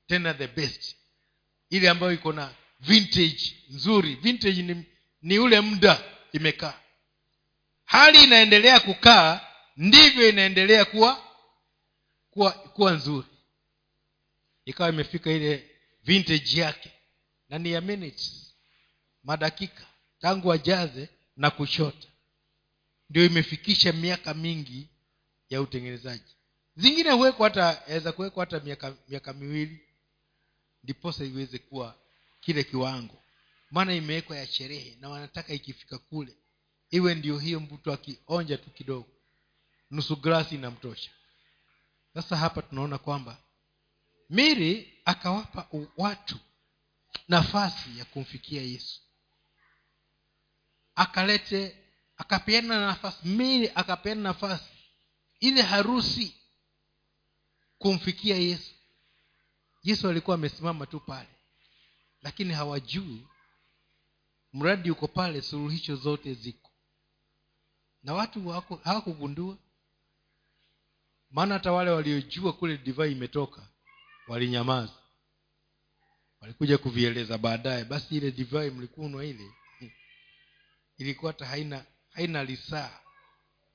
[0.06, 0.96] tena the best.
[1.70, 4.14] Ile ambayo iko na vintage nzuri.
[4.14, 4.84] Vintage ni,
[5.22, 6.80] ni ule muda imekaa.
[7.84, 9.40] Hali inaendelea kukaa
[9.76, 11.22] ndivyo inaendelea kuwa
[12.30, 13.26] kuwa kuwa nzuri
[14.68, 15.70] ikawa imefika ile
[16.04, 16.92] vintage yake.
[17.48, 18.54] Na ni ya minutes
[19.22, 19.87] madakika
[20.20, 22.09] tangu ajaze na kushota
[23.11, 24.88] ndio imefikisha miaka mingi
[25.50, 26.37] ya utengenezaji.
[26.76, 29.81] Zingine huwekwa hata aweza kuwekwa hata miaka miaka miwili
[30.85, 31.98] ndiposa iweze kuwa
[32.40, 33.22] kile kiwango.
[33.70, 36.37] Maana imewekwa ya sherehe na wanataka ikifika kule
[36.90, 39.09] iwe ndio hiyo mtu akionja tu kidogo.
[39.90, 41.11] Nusu grasi inamtosha.
[42.14, 43.42] Sasa hapa tunaona kwamba
[44.28, 46.38] miri akawapa watu
[47.28, 49.00] nafasi ya kumfikia yesu.
[50.94, 51.84] Akalete
[52.16, 54.64] akapeana nafasi miri akapeana nafasi
[55.40, 56.34] ile harusi
[57.78, 58.74] kumfikia yesu.
[59.82, 61.28] Yesu alikuwa amesimama tu pale
[62.22, 63.26] lakini hawajui
[64.52, 66.70] mradi uko pale suluhisho zote ziko.
[68.02, 68.48] Na watu
[68.84, 69.58] hawakugundua
[71.30, 73.68] maana hata wale waliojua kule divai imetoka
[74.28, 74.92] walinyamaza.
[76.40, 79.50] Walikuja kuvieleza baadaye basi ile divai mlikunwa ile
[80.98, 83.00] ilikuwa hata haina haina lisaa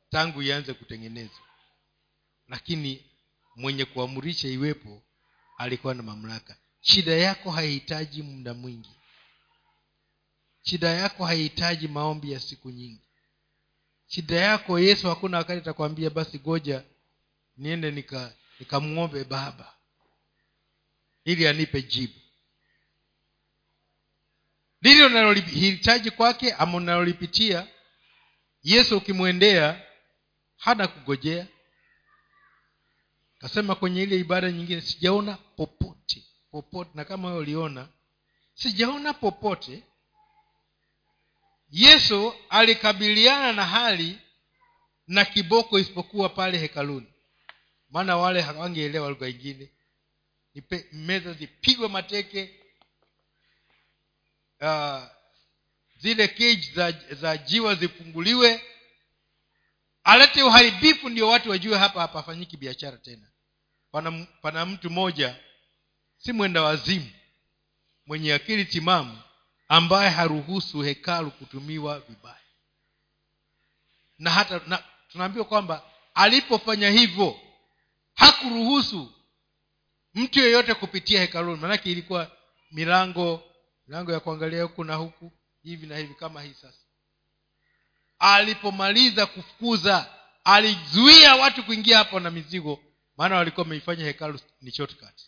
[0.09, 1.45] tangu ianze kutengenezwa.
[2.47, 3.05] Lakini
[3.55, 5.03] mwenye kuamurisha iwepo
[5.57, 6.57] alikuwa na mamlaka.
[6.81, 8.95] Shida yako haihitaji muda mwingi.
[10.61, 13.07] Shida yako haihitaji maombi ya siku nyingi.
[14.07, 16.83] Shida yako yesu hakuna wakati atakwambia basi goja
[17.57, 19.72] niende nika nikamwombe baba
[21.25, 22.13] ili anipe jibu.
[24.81, 27.67] Lilo nalohitaji kwake ama unalolipitia
[28.63, 29.81] yesu ukimwendea
[30.57, 31.47] hana kugojea.
[33.39, 36.91] Kasema kwenye ile ibada nyingine sijaona popote popote.
[36.93, 37.89] Na kama uliona
[38.53, 39.83] sijaona popote.
[41.71, 44.17] Yesu alikabiliana na hali
[45.07, 47.07] na kiboko isipokuwa pale hekaluni.
[47.89, 49.72] Maana wale hawangeelewa lugha ingine
[50.91, 52.59] meza zipigwe mateke.
[54.61, 55.03] Uh,
[55.97, 58.63] zile cage za, za jiwa zifunguliwe.
[60.03, 63.27] Alete uharibifu ndio watu wajue hapa hapafanyiki biashara tena.
[63.91, 65.35] Pana, pana mtu mmoja
[66.17, 67.09] si mwenda wazimu
[68.05, 69.21] mwenye akili timamu
[69.67, 72.37] ambaye haruhusu hekalu kutumiwa vibaya.
[74.19, 77.39] Na hata na, tunaambiwa kwamba alipofanya hivyo
[78.13, 79.13] hakuruhusu
[80.13, 82.31] mtu yeyote kupitia hekaluni maanake ilikuwa
[82.71, 83.43] milango
[83.87, 85.31] milango ya kuangalia huku na huku
[85.63, 86.79] hivi na hivi kama hii sasa.
[88.19, 90.09] Alipomaliza kufukuza
[90.43, 92.79] alizuia watu kuingia hapo na mizigo
[93.17, 95.21] maana walikuwa wameifanya hekalu ni shortcut.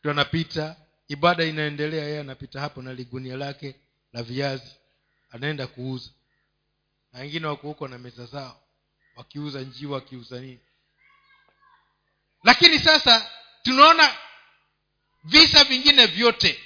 [0.00, 0.76] Mtu anapita
[1.08, 3.74] ibada inaendelea yeye anapita hapo na ligunia lake
[4.12, 4.74] la viazi
[5.30, 6.10] anaenda kuuza.
[7.12, 8.62] Na wengine wako huko na meza zao
[9.16, 10.60] wakiuza njiwa wakiuza nini.
[12.44, 13.30] Lakini sasa
[13.66, 14.16] tunaona
[15.24, 16.60] visa vingine vyote.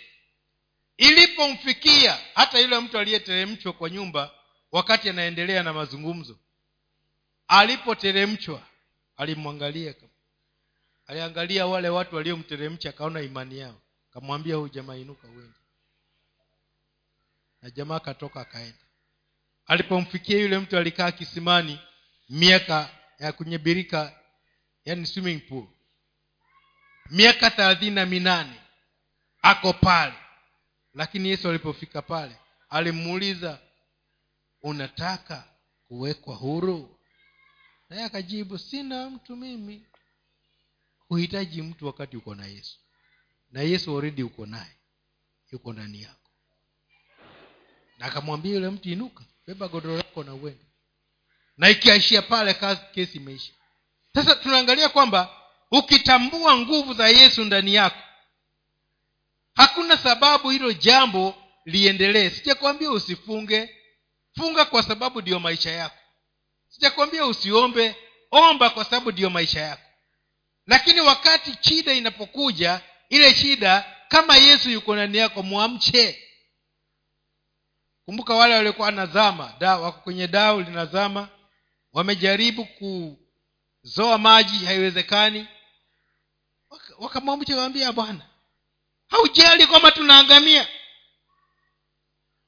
[0.97, 4.35] Ilipomfikia hata yule mtu aliyeteremshwa kwa nyumba
[4.73, 6.39] wakati anaendelea na mazungumzo
[7.49, 8.63] alipoteremshwa
[9.17, 9.95] alimwangalia
[11.07, 13.81] aliangalia wale watu waliomteremsha akaona imani yao.
[14.13, 15.59] Kamwambia huyu jamaa inuka uende.
[17.63, 18.85] Na jamaa akatoka akaenda.
[19.67, 21.79] Alipomfikia yule mtu alikaa kisimani
[22.29, 24.21] miaka ya kunyebirika
[24.85, 25.67] yani swimming pool
[27.11, 28.61] miaka thelathini na minane
[29.43, 30.15] ako pale.
[30.95, 32.37] Lakini yesu alipofika pale
[32.71, 33.59] alimuuliza
[34.63, 35.45] unataka
[35.89, 36.99] kuwekwa huru?
[37.89, 39.87] Naye akajibu sina mtu mimi.
[41.09, 42.79] Huhitaji mtu wakati uko na yesu.
[43.51, 44.77] Na yesu already uko naye
[45.53, 46.31] yuko ndani yako.
[47.99, 50.65] Na akamwambia yule mtu inuka beba godoro lako na uende.
[51.57, 52.55] Na ikiaishia pale
[52.95, 53.53] kesi imeisha.
[54.15, 55.40] Sasa tunaangalia kwamba
[55.71, 57.97] ukitambua nguvu za yesu ndani yako
[59.55, 62.31] hakuna sababu hilo jambo liendelee.
[62.31, 63.77] Sijakwambia usifunge.
[64.37, 65.97] Funga kwa sababu ndiyo maisha yako.
[66.69, 67.97] Sijakwambia usiombe.
[68.31, 69.83] Omba kwa sababu ndiyo maisha yako.
[70.67, 76.23] Lakini wakati shida inapokuja ile shida kama yesu yuko ndani yako mwamche.
[78.05, 81.29] Kumbuka wale waliokuwa wanazama wako kwenye dau linazama
[81.93, 85.49] wamejaribu kuzoa maji haiwezekani
[87.01, 88.29] wakamwamcha wambia bwana.
[89.09, 90.69] Haujali kwamba tunaangamia.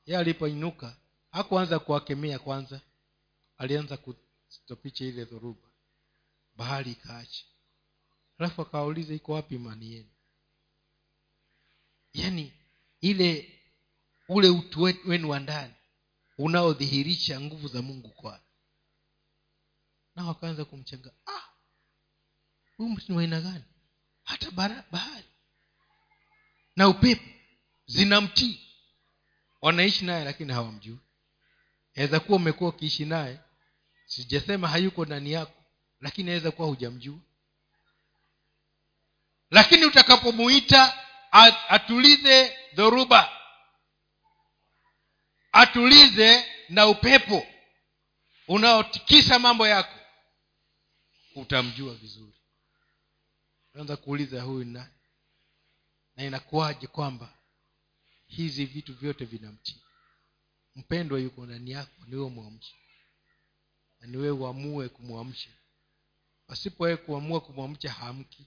[0.06, 0.96] Ye alipoinuka
[1.30, 2.80] hakuanza kuwakemea kwanza.
[3.58, 5.68] Alianza kustopisha ile dhoruba.
[6.56, 7.44] Bahari ikaacha.
[8.38, 10.08] Alafu akawauliza iko wapi imani yenu?
[12.12, 12.52] Yaani
[13.00, 13.60] ile
[14.28, 15.74] ule utu wenu wa ndani
[16.38, 18.40] unaodhihirisha nguvu za mungu kwa
[20.16, 21.42] nao wakaanza kumchanga ah!
[22.78, 23.64] Mtu ni waina gani
[24.32, 24.50] hata
[24.90, 25.24] bahari.
[26.76, 27.24] Na upepo.
[27.86, 28.60] Zinamtii.
[29.62, 30.98] Wanaishi naye lakini hawamjui.
[31.96, 33.38] Aweza kuwa umekuwa ukiishi naye.
[34.06, 35.62] Sijasema hayuko ndani yako.
[36.00, 37.18] Lakini aweza kuwa hujamjua.
[39.50, 40.98] Lakini utakapomuita
[41.68, 43.38] atulize dhoruba.
[45.52, 47.46] Atulize na upepo.
[48.48, 49.98] Unaotikisa mambo yako.
[51.34, 52.41] Utamjua vizuri
[53.74, 54.90] unaanza kuuliza huyu nani
[56.16, 57.38] na inakuwaje kwamba
[58.26, 59.82] hizi vitu vyote vinamtii?
[60.76, 62.74] Mpendwa yuko ndani yako niwe mwamshe.
[64.00, 65.50] Na niwe uamue kumwamsha.
[66.46, 68.46] Pasipo kuamua kumwamsha haamki.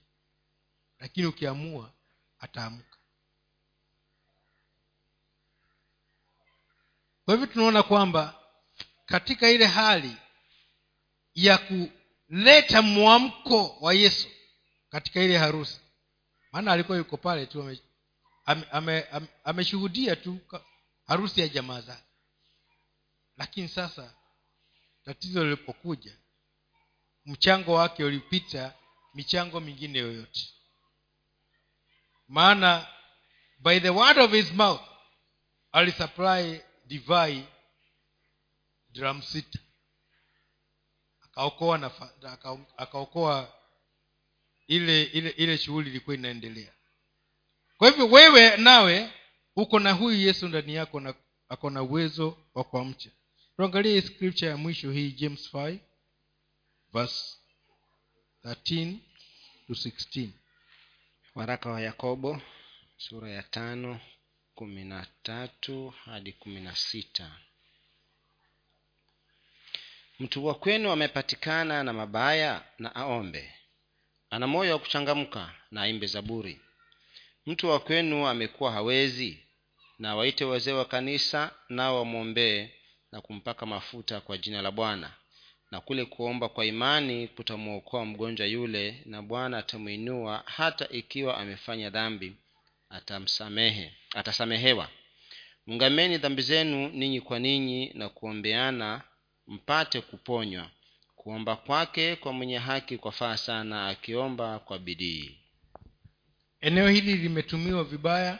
[0.98, 1.92] Lakini ukiamua
[2.38, 2.98] ataamka.
[7.24, 8.40] Kwa hivyo tunaona kwamba
[9.06, 10.16] katika ile hali
[11.34, 14.28] ya kuleta mwamko wa yesu
[14.96, 15.80] katika ile harusi.
[16.52, 20.38] Maana alikuwa yuko pale tu ameshuhudia ame, ame, ame tu
[21.06, 22.04] harusi ya jamaa zake.
[23.36, 24.14] Lakini sasa
[25.04, 26.18] tatizo lilipokuja
[27.24, 28.74] mchango wake ulipita
[29.14, 30.48] michango mingine yoyote.
[32.28, 32.86] Maana
[33.58, 34.82] by the word of his mouth
[35.72, 37.48] alisupply divai
[38.88, 39.58] dram sita
[41.20, 41.78] akaokoa
[42.76, 43.52] akaokoa
[44.68, 46.72] ile ile ile shughuli ilikuwa inaendelea.
[47.78, 49.10] Kwa hivyo wewe nawe
[49.56, 51.14] uko na huyu yesu ndani yako na
[51.48, 53.10] ako na uwezo wa kuamcha
[53.56, 55.78] tuangalie scripture ya mwisho hii james 5
[56.92, 57.36] verse
[58.44, 58.96] 13
[59.66, 60.28] to 16
[61.34, 62.42] waraka wa yakobo
[62.96, 64.00] sura ya tano
[64.54, 67.38] kumi na tatu hadi kumi na sita.
[70.18, 73.54] Mtu wa kwenu amepatikana na mabaya na aombe
[74.30, 76.60] ana moyo wa kuchangamka na aimbe zaburi.
[77.46, 79.38] Mtu wa kwenu amekuwa hawezi
[79.98, 82.68] na waite wazee wa kanisa nao wamwombee
[83.12, 85.12] na kumpaka mafuta kwa jina la bwana.
[85.70, 92.36] Na kule kuomba kwa imani kutamwokoa mgonjwa yule na bwana atamwinua hata ikiwa amefanya dhambi
[92.90, 94.88] atamsamehe atasamehewa.
[95.66, 99.02] Mungameni dhambi zenu ninyi kwa ninyi na kuombeana
[99.46, 100.70] mpate kuponywa
[101.26, 105.38] kuomba kwake kwa mwenye haki kwafaa sana akiomba kwa bidii.
[106.60, 108.38] Eneo hili limetumiwa vibaya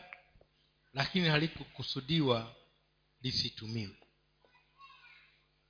[0.93, 2.55] lakini halikukusudiwa
[3.23, 3.97] lisitumiwe.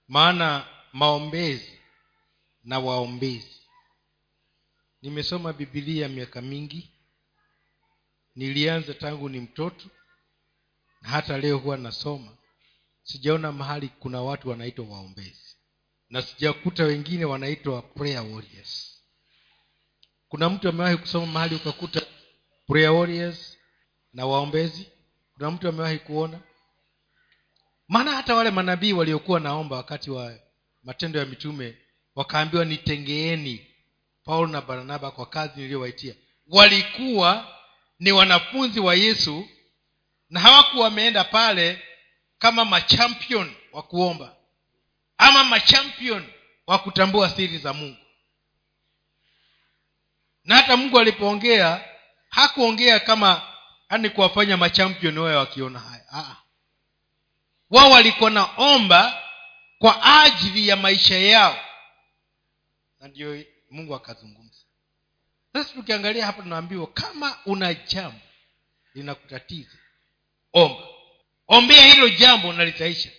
[0.09, 1.79] Maana maombezi
[2.64, 3.61] na waombezi.
[5.03, 6.91] Nimesoma bibilia miaka mingi.
[8.35, 9.89] Nilianza tangu ni mtoto
[11.03, 12.37] na hata leo huwa nasoma.
[13.03, 15.46] Sijaona mahali kuna watu wanaitwa waombezi
[16.11, 19.03] na sijakuta wengine wanaitwa prayer warriors.
[20.29, 22.03] Kuna mtu amewahi kusoma mahali ukakuta
[22.67, 23.57] prayer warriors
[24.13, 24.87] na waombezi?
[25.35, 26.41] Kuna mtu amewahi kuona?
[27.89, 30.39] Maana hata wale manabii waliokuwa naomba wakati wa
[30.83, 31.77] matendo ya mitume
[32.15, 33.67] wakaambiwa nitengeeni
[34.25, 36.15] paulo na barnaba kwa kazi niliyowaitia.
[36.47, 37.57] Walikuwa
[37.99, 39.49] ni wanafunzi wa yesu
[40.31, 41.83] na hawakuwa wameenda pale
[42.39, 44.36] kama machampion wa kuomba
[45.19, 46.33] ama machampion
[46.67, 47.97] wa kutambua siri za mungu.
[50.45, 51.85] Na hata mungu alipoongea
[52.29, 53.43] hakuongea kama
[53.91, 56.37] yani kuwafanya machampion wawe wakiona haya.
[57.71, 59.23] Wao walikuwa naomba
[59.79, 61.59] kwa ajili ya maisha yao.
[63.01, 64.61] Na ndio mungu akazungumza.
[65.53, 68.21] Sasa tukiangalia hapa tunaambiwa kama una jambo
[68.95, 69.79] linakutatiza
[70.53, 70.83] omba.
[71.49, 73.11] Ombea hilo jambo nalitaisha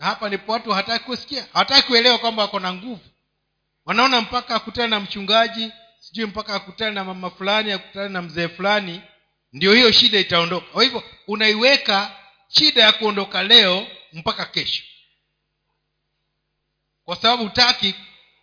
[0.00, 3.00] na hapa ndipo watu hawataki kusikia hawataki kuelewa kwamba wako na nguvu.
[3.84, 9.02] Wanaona mpaka akutane na mchungaji sijui mpaka akutane na mama fulani akutane na mzee fulani
[9.52, 10.66] ndio hiyo shida itaondoka.
[10.72, 12.16] Kwa hivyo unaiweka
[12.48, 14.82] shida ya kuondoka leo mpaka kesho.
[17.04, 17.94] Kwa sababu hutaki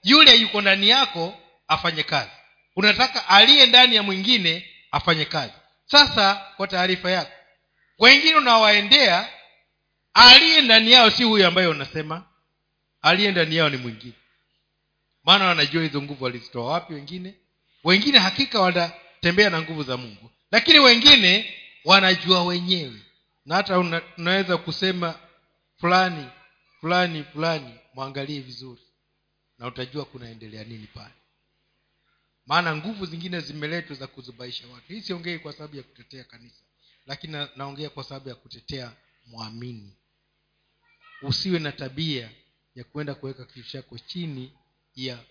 [0.03, 1.38] yule yuko ndani yako
[1.68, 2.32] afanye kazi.
[2.76, 5.53] Unataka aliye ndani ya mwingine afanye kazi.
[5.86, 7.32] Sasa kwa taarifa yako
[7.99, 9.30] wengine unawaendea
[10.18, 12.26] aliye ndani yao si huyo ambaye unasema.
[13.01, 14.13] Aliye ndani yao ni mwingine.
[15.24, 17.36] Maana wanajua hizo nguvu walizitoa wapi wengine.
[17.84, 20.32] Wengine hakika wanatembea na nguvu za mungu.
[20.51, 21.53] Lakini wengine
[21.86, 23.01] wanajua wenyewe.
[23.45, 25.20] Na hata una, unaweza kusema
[25.80, 26.26] fulani
[26.82, 28.82] fulani fulani mwangalie vizuri.
[29.59, 31.13] Na utajua kunaendelea nini pale.
[32.45, 34.93] Maana nguvu zingine zimeletwa za kuzubaisha watu.
[34.93, 36.61] Hii siongei kwa sababu ya kutetea kanisa.
[37.05, 38.91] Lakini na, naongea kwa sababu ya kutetea
[39.26, 39.97] mwamini
[41.22, 42.32] usiwe na tabia
[42.76, 44.53] ya kwenda kuweka kitu chako chini
[44.95, 45.24] ya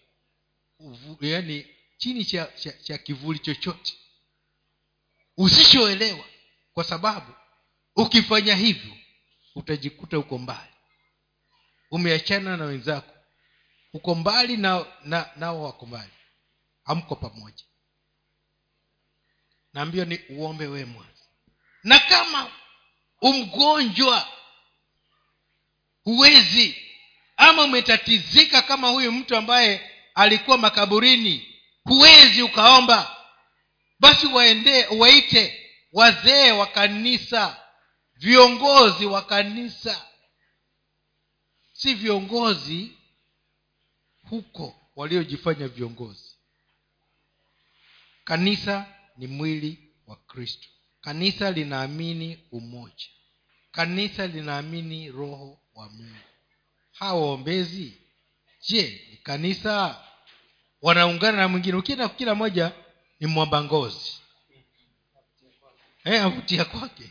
[0.78, 1.66] uvu, yaani
[1.96, 3.94] chini cha, cha, cha kivuli chochote.
[5.36, 6.24] Usichoelewa
[6.72, 7.32] kwa sababu
[7.96, 8.96] ukifanya hivyo
[9.54, 10.72] utajikuta uko mbali.
[11.90, 13.12] Umeachana na wenzako
[13.92, 16.12] uko mbali na na nao wako mbali.
[16.84, 17.64] Hamko pamoja.
[19.72, 21.22] Naambia ni uombe wee mwanzo
[21.84, 22.52] na kama
[23.20, 24.28] umgonjwa
[26.06, 26.76] huwezi.
[27.36, 31.54] Ama umetatizika kama huyu mtu ambaye alikuwa makaburini.
[31.84, 33.16] Huwezi ukaomba.
[34.00, 37.62] Basi waende waite wazee wa kanisa
[38.14, 40.06] viongozi wa kanisa.
[41.72, 42.92] Si viongozi
[44.30, 46.36] huko waliojifanya viongozi.
[48.24, 48.86] Kanisa
[49.16, 50.68] ni mwili wa kristo.
[51.00, 53.06] Kanisa linaamini umoja.
[53.72, 56.16] Kanisa linaamini roho wa mungu.
[56.92, 57.92] Hawa waombezi
[58.68, 60.02] je ni kanisa?
[60.82, 61.76] Wanaungana na mwingine.
[61.78, 62.72] Ukienda kila moja
[63.20, 64.12] ni mwamba ngozi.
[66.04, 67.10] Eh, avutia kwake.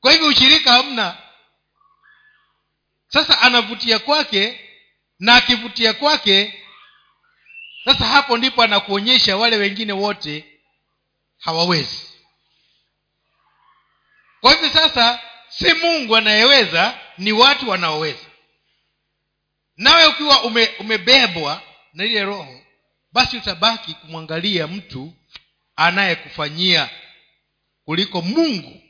[0.00, 1.16] Kwa hivyo ushirika hamna.
[3.08, 4.70] Sasa anavutia kwake
[5.18, 6.64] na akivutia kwake
[7.84, 10.60] sasa hapo ndipo anakuonyesha wale wengine wote
[11.38, 12.06] hawawezi.
[14.40, 18.26] Kwa hivyo sasa si mungu anayeweza ni watu wanaoweza.
[19.76, 21.62] Nawe ukiwa ume, umebebwa
[21.92, 22.62] na ile roho
[23.12, 25.12] basi utabaki kumwangalia mtu
[25.76, 26.90] anayekufanyia
[27.84, 28.82] kuliko mungu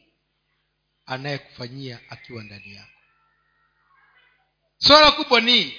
[1.07, 2.91] anayekufanyia akiwa ndani yako.
[4.79, 5.79] Swala kubwa ni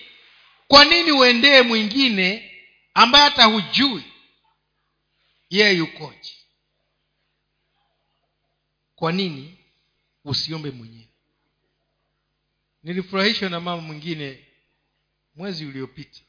[0.68, 2.52] kwa nini uendee mwingine
[2.94, 4.04] ambaye hata hujui
[5.50, 6.36] yeye yukoje?
[8.96, 9.58] Kwa nini
[10.26, 11.11] usiombe mwenyewe
[12.84, 14.46] nilifurahishwa na mama mwingine
[15.36, 16.20] mwezi uliopita.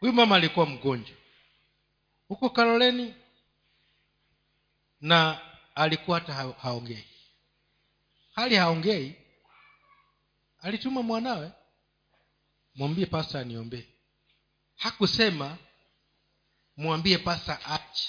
[0.00, 1.16] Huyu mama alikuwa mgonjwa.
[2.28, 3.14] Huko karoleni
[5.00, 5.40] na
[5.74, 7.04] alikuwa hata ha- haongei.
[8.34, 9.14] Hali haongei
[10.58, 11.50] alituma mwanawe
[12.74, 13.84] mwambie pasta aniombee.
[14.76, 15.58] Hakusema
[16.76, 18.08] mwambie pasta achi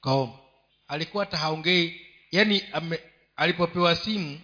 [0.00, 0.38] kaoma.
[0.88, 2.62] Alikuwa hata haongei yaani
[3.36, 4.40] alipopewa simu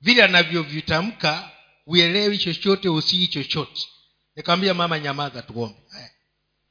[0.00, 1.50] vile anavyovitamka
[1.86, 3.88] uelewi chochote usii chochote.
[4.36, 5.80] Nikamwambia mama nyamaza tuombe.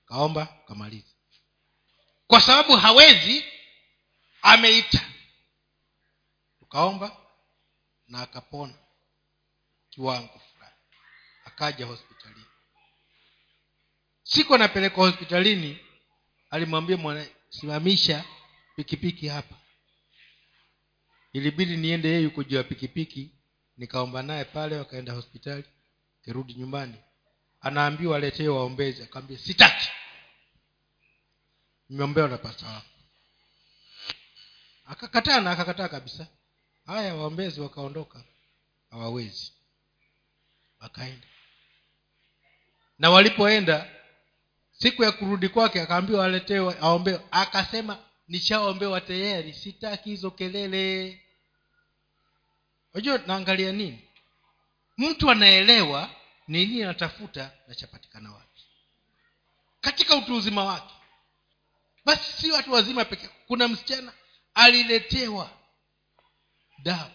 [0.06, 1.14] Kaomba kamaliza
[2.28, 3.46] kwa sababu hawezi
[4.42, 5.06] ameita.
[6.60, 7.18] Tukaomba
[8.08, 8.74] na akapona
[9.90, 10.76] kiwango fulani.
[11.46, 12.46] Akaja hospitalini.
[14.24, 15.80] Siku anapelekwa hospitalini
[16.50, 18.26] alimwambia mwana simamisha
[18.76, 19.56] pikipiki hapa
[21.34, 23.32] ilibidi niende yeye yuko juu ya pikipiki
[23.78, 25.64] nikaomba naye pale wakaenda hospitali
[26.24, 26.96] kirudi nyumbani.
[27.62, 29.88] Anaambiwa aletee waombezi akaambia sitaki.
[31.90, 32.86] Nimeombewa na pasta wako
[34.86, 36.28] akakataa na akakataa kabisa.
[36.86, 38.24] Haya waombezi wakaondoka.
[38.90, 39.54] Hawawezi.
[40.80, 41.28] Wakaenda.
[43.00, 43.90] Na walipoenda
[44.72, 47.98] siku ya kurudi kwake akaambiwa aletewe aombewe akasema
[48.30, 51.22] nishaombewa tayari sitaki hizo kelele.
[52.94, 54.10] Unajua naangalia nini?
[54.98, 56.10] Mtu anaelewa
[56.48, 58.62] ni nini anatafuta na chapatikana wapi.
[59.82, 60.94] Katika utu uzima wake.
[62.06, 64.14] Basi si watu wazima peke kuna msichana
[64.54, 65.50] aliletewa
[66.84, 67.12] dawa.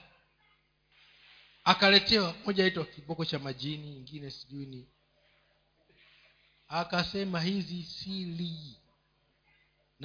[1.65, 4.89] Akaletewa moja aitwa kiboko cha majini ingine sijui ni.
[6.69, 8.77] Akasema hizi sili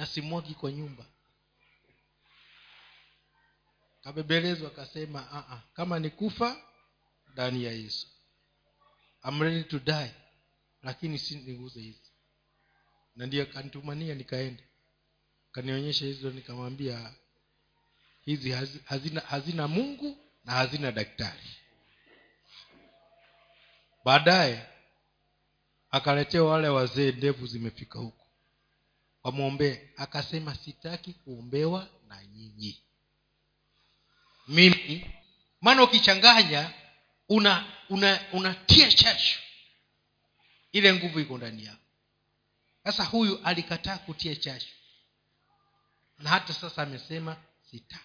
[0.00, 1.04] na simwagi kwa nyumba.
[4.04, 6.62] Kabebelezwa akasema "Ah, ah, kama ni kufa
[7.32, 8.06] ndani ya yesu.
[9.24, 10.14] I'm ready to die
[10.82, 12.10] lakini si niguze hizi
[13.16, 14.62] na ndiyo akanitumania nikaenda.
[15.52, 17.14] Kanionyesha hizo nikamwambia
[18.20, 18.50] hizi
[18.84, 21.50] hazina, hazina mungu na hazina daktari.
[24.04, 24.66] Baadaye
[25.90, 28.19] akaletea wale wazee ndevu zimefika huku
[29.22, 29.78] wamwombee.
[29.96, 32.82] Akasema sitaki kuombewa na nyinyi.
[34.48, 35.10] Mimi
[35.60, 36.72] maana ukichanganya
[37.28, 39.38] una una unatia chachu
[40.72, 41.80] ile nguvu iko ndani yako.
[42.84, 44.68] Sasa huyu alikataa kutia chachu
[46.18, 47.36] na hata sasa amesema
[47.70, 48.04] sitaki.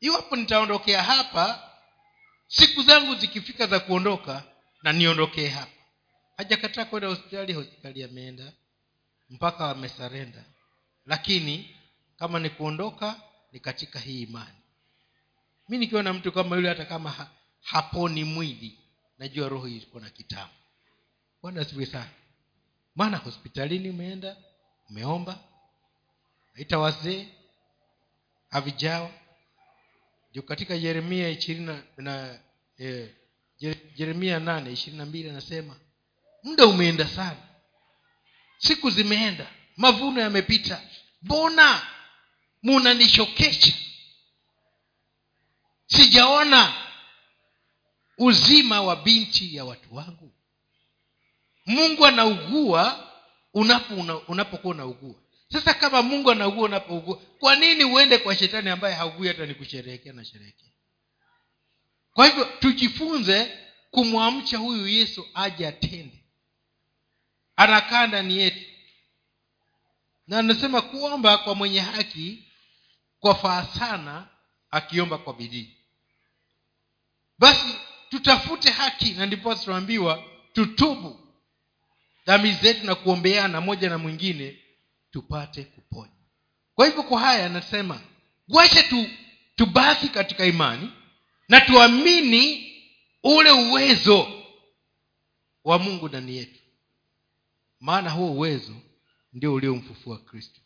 [0.00, 1.70] Iwapo nitaondokea hapa
[2.48, 4.44] siku zangu zikifika za kuondoka
[4.82, 5.72] na niondokee hapa.
[6.36, 8.52] Hajakataa kwenda hospitali hospitali ameenda
[9.30, 10.44] mpaka wamesarenda
[11.06, 11.76] lakini
[12.18, 13.20] kama ni kuondoka
[13.52, 14.56] ni katika hii imani.
[15.68, 17.30] Mi nikiwa na mtu kama yule hata kama ha,
[17.62, 18.78] haponi mwili
[19.18, 20.52] najua roho iko na kitamu
[21.42, 22.10] bwana asifiwe sana.
[22.94, 24.36] Maana hospitalini umeenda
[24.90, 25.38] umeomba
[26.54, 27.28] naita wazee
[28.50, 29.10] havijawa.
[30.30, 31.38] Ndio katika yeremia
[31.96, 32.38] na
[32.78, 33.10] eh,
[33.96, 35.76] jeremia nane ishirini na mbili anasema
[36.42, 37.49] muda umeenda sana
[38.60, 39.46] siku zimeenda
[39.76, 40.82] mavuno yamepita.
[41.22, 41.86] Mbona
[42.62, 43.72] munanishokesha
[45.86, 46.72] sijaona
[48.18, 50.32] uzima wa binti ya watu wangu.
[51.66, 53.10] Mungu anaugua
[53.54, 55.14] unapo una- unapokuwa unaugua.
[55.52, 60.12] Sasa kama mungu anaugua unapougua kwa nini uende kwa shetani ambaye haugui hata ni kusherehekea
[60.12, 60.68] na sherehekea
[62.14, 63.58] kwa hivyo tujifunze
[63.90, 66.19] kumwamcha huyu yesu aje atende
[67.60, 68.70] anakaa ndani yetu.
[70.26, 72.44] Na anasema kuomba kwa mwenye haki
[73.20, 74.28] kwa faa sana
[74.70, 75.76] akiomba kwa bidii.
[77.38, 77.74] Basi
[78.10, 81.20] tutafute haki na ndipo tunaambiwa tutubu.
[82.26, 84.58] Dhambi zetu na kuombeana moja na mwingine
[85.10, 86.14] tupate kuponywa
[86.74, 88.00] kwa hivyo kwa haya anasema
[88.48, 89.06] wache tu
[89.56, 90.90] tubaki katika imani
[91.48, 92.72] na tuamini
[93.22, 94.44] ule uwezo
[95.64, 96.59] wa mungu ndani yetu
[97.80, 98.76] maana huo uwezo
[99.32, 100.60] ndio uliomfufua kristo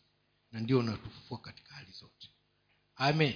[0.51, 2.29] na ndio unatufufua katika hali zote.
[2.95, 3.33] Amen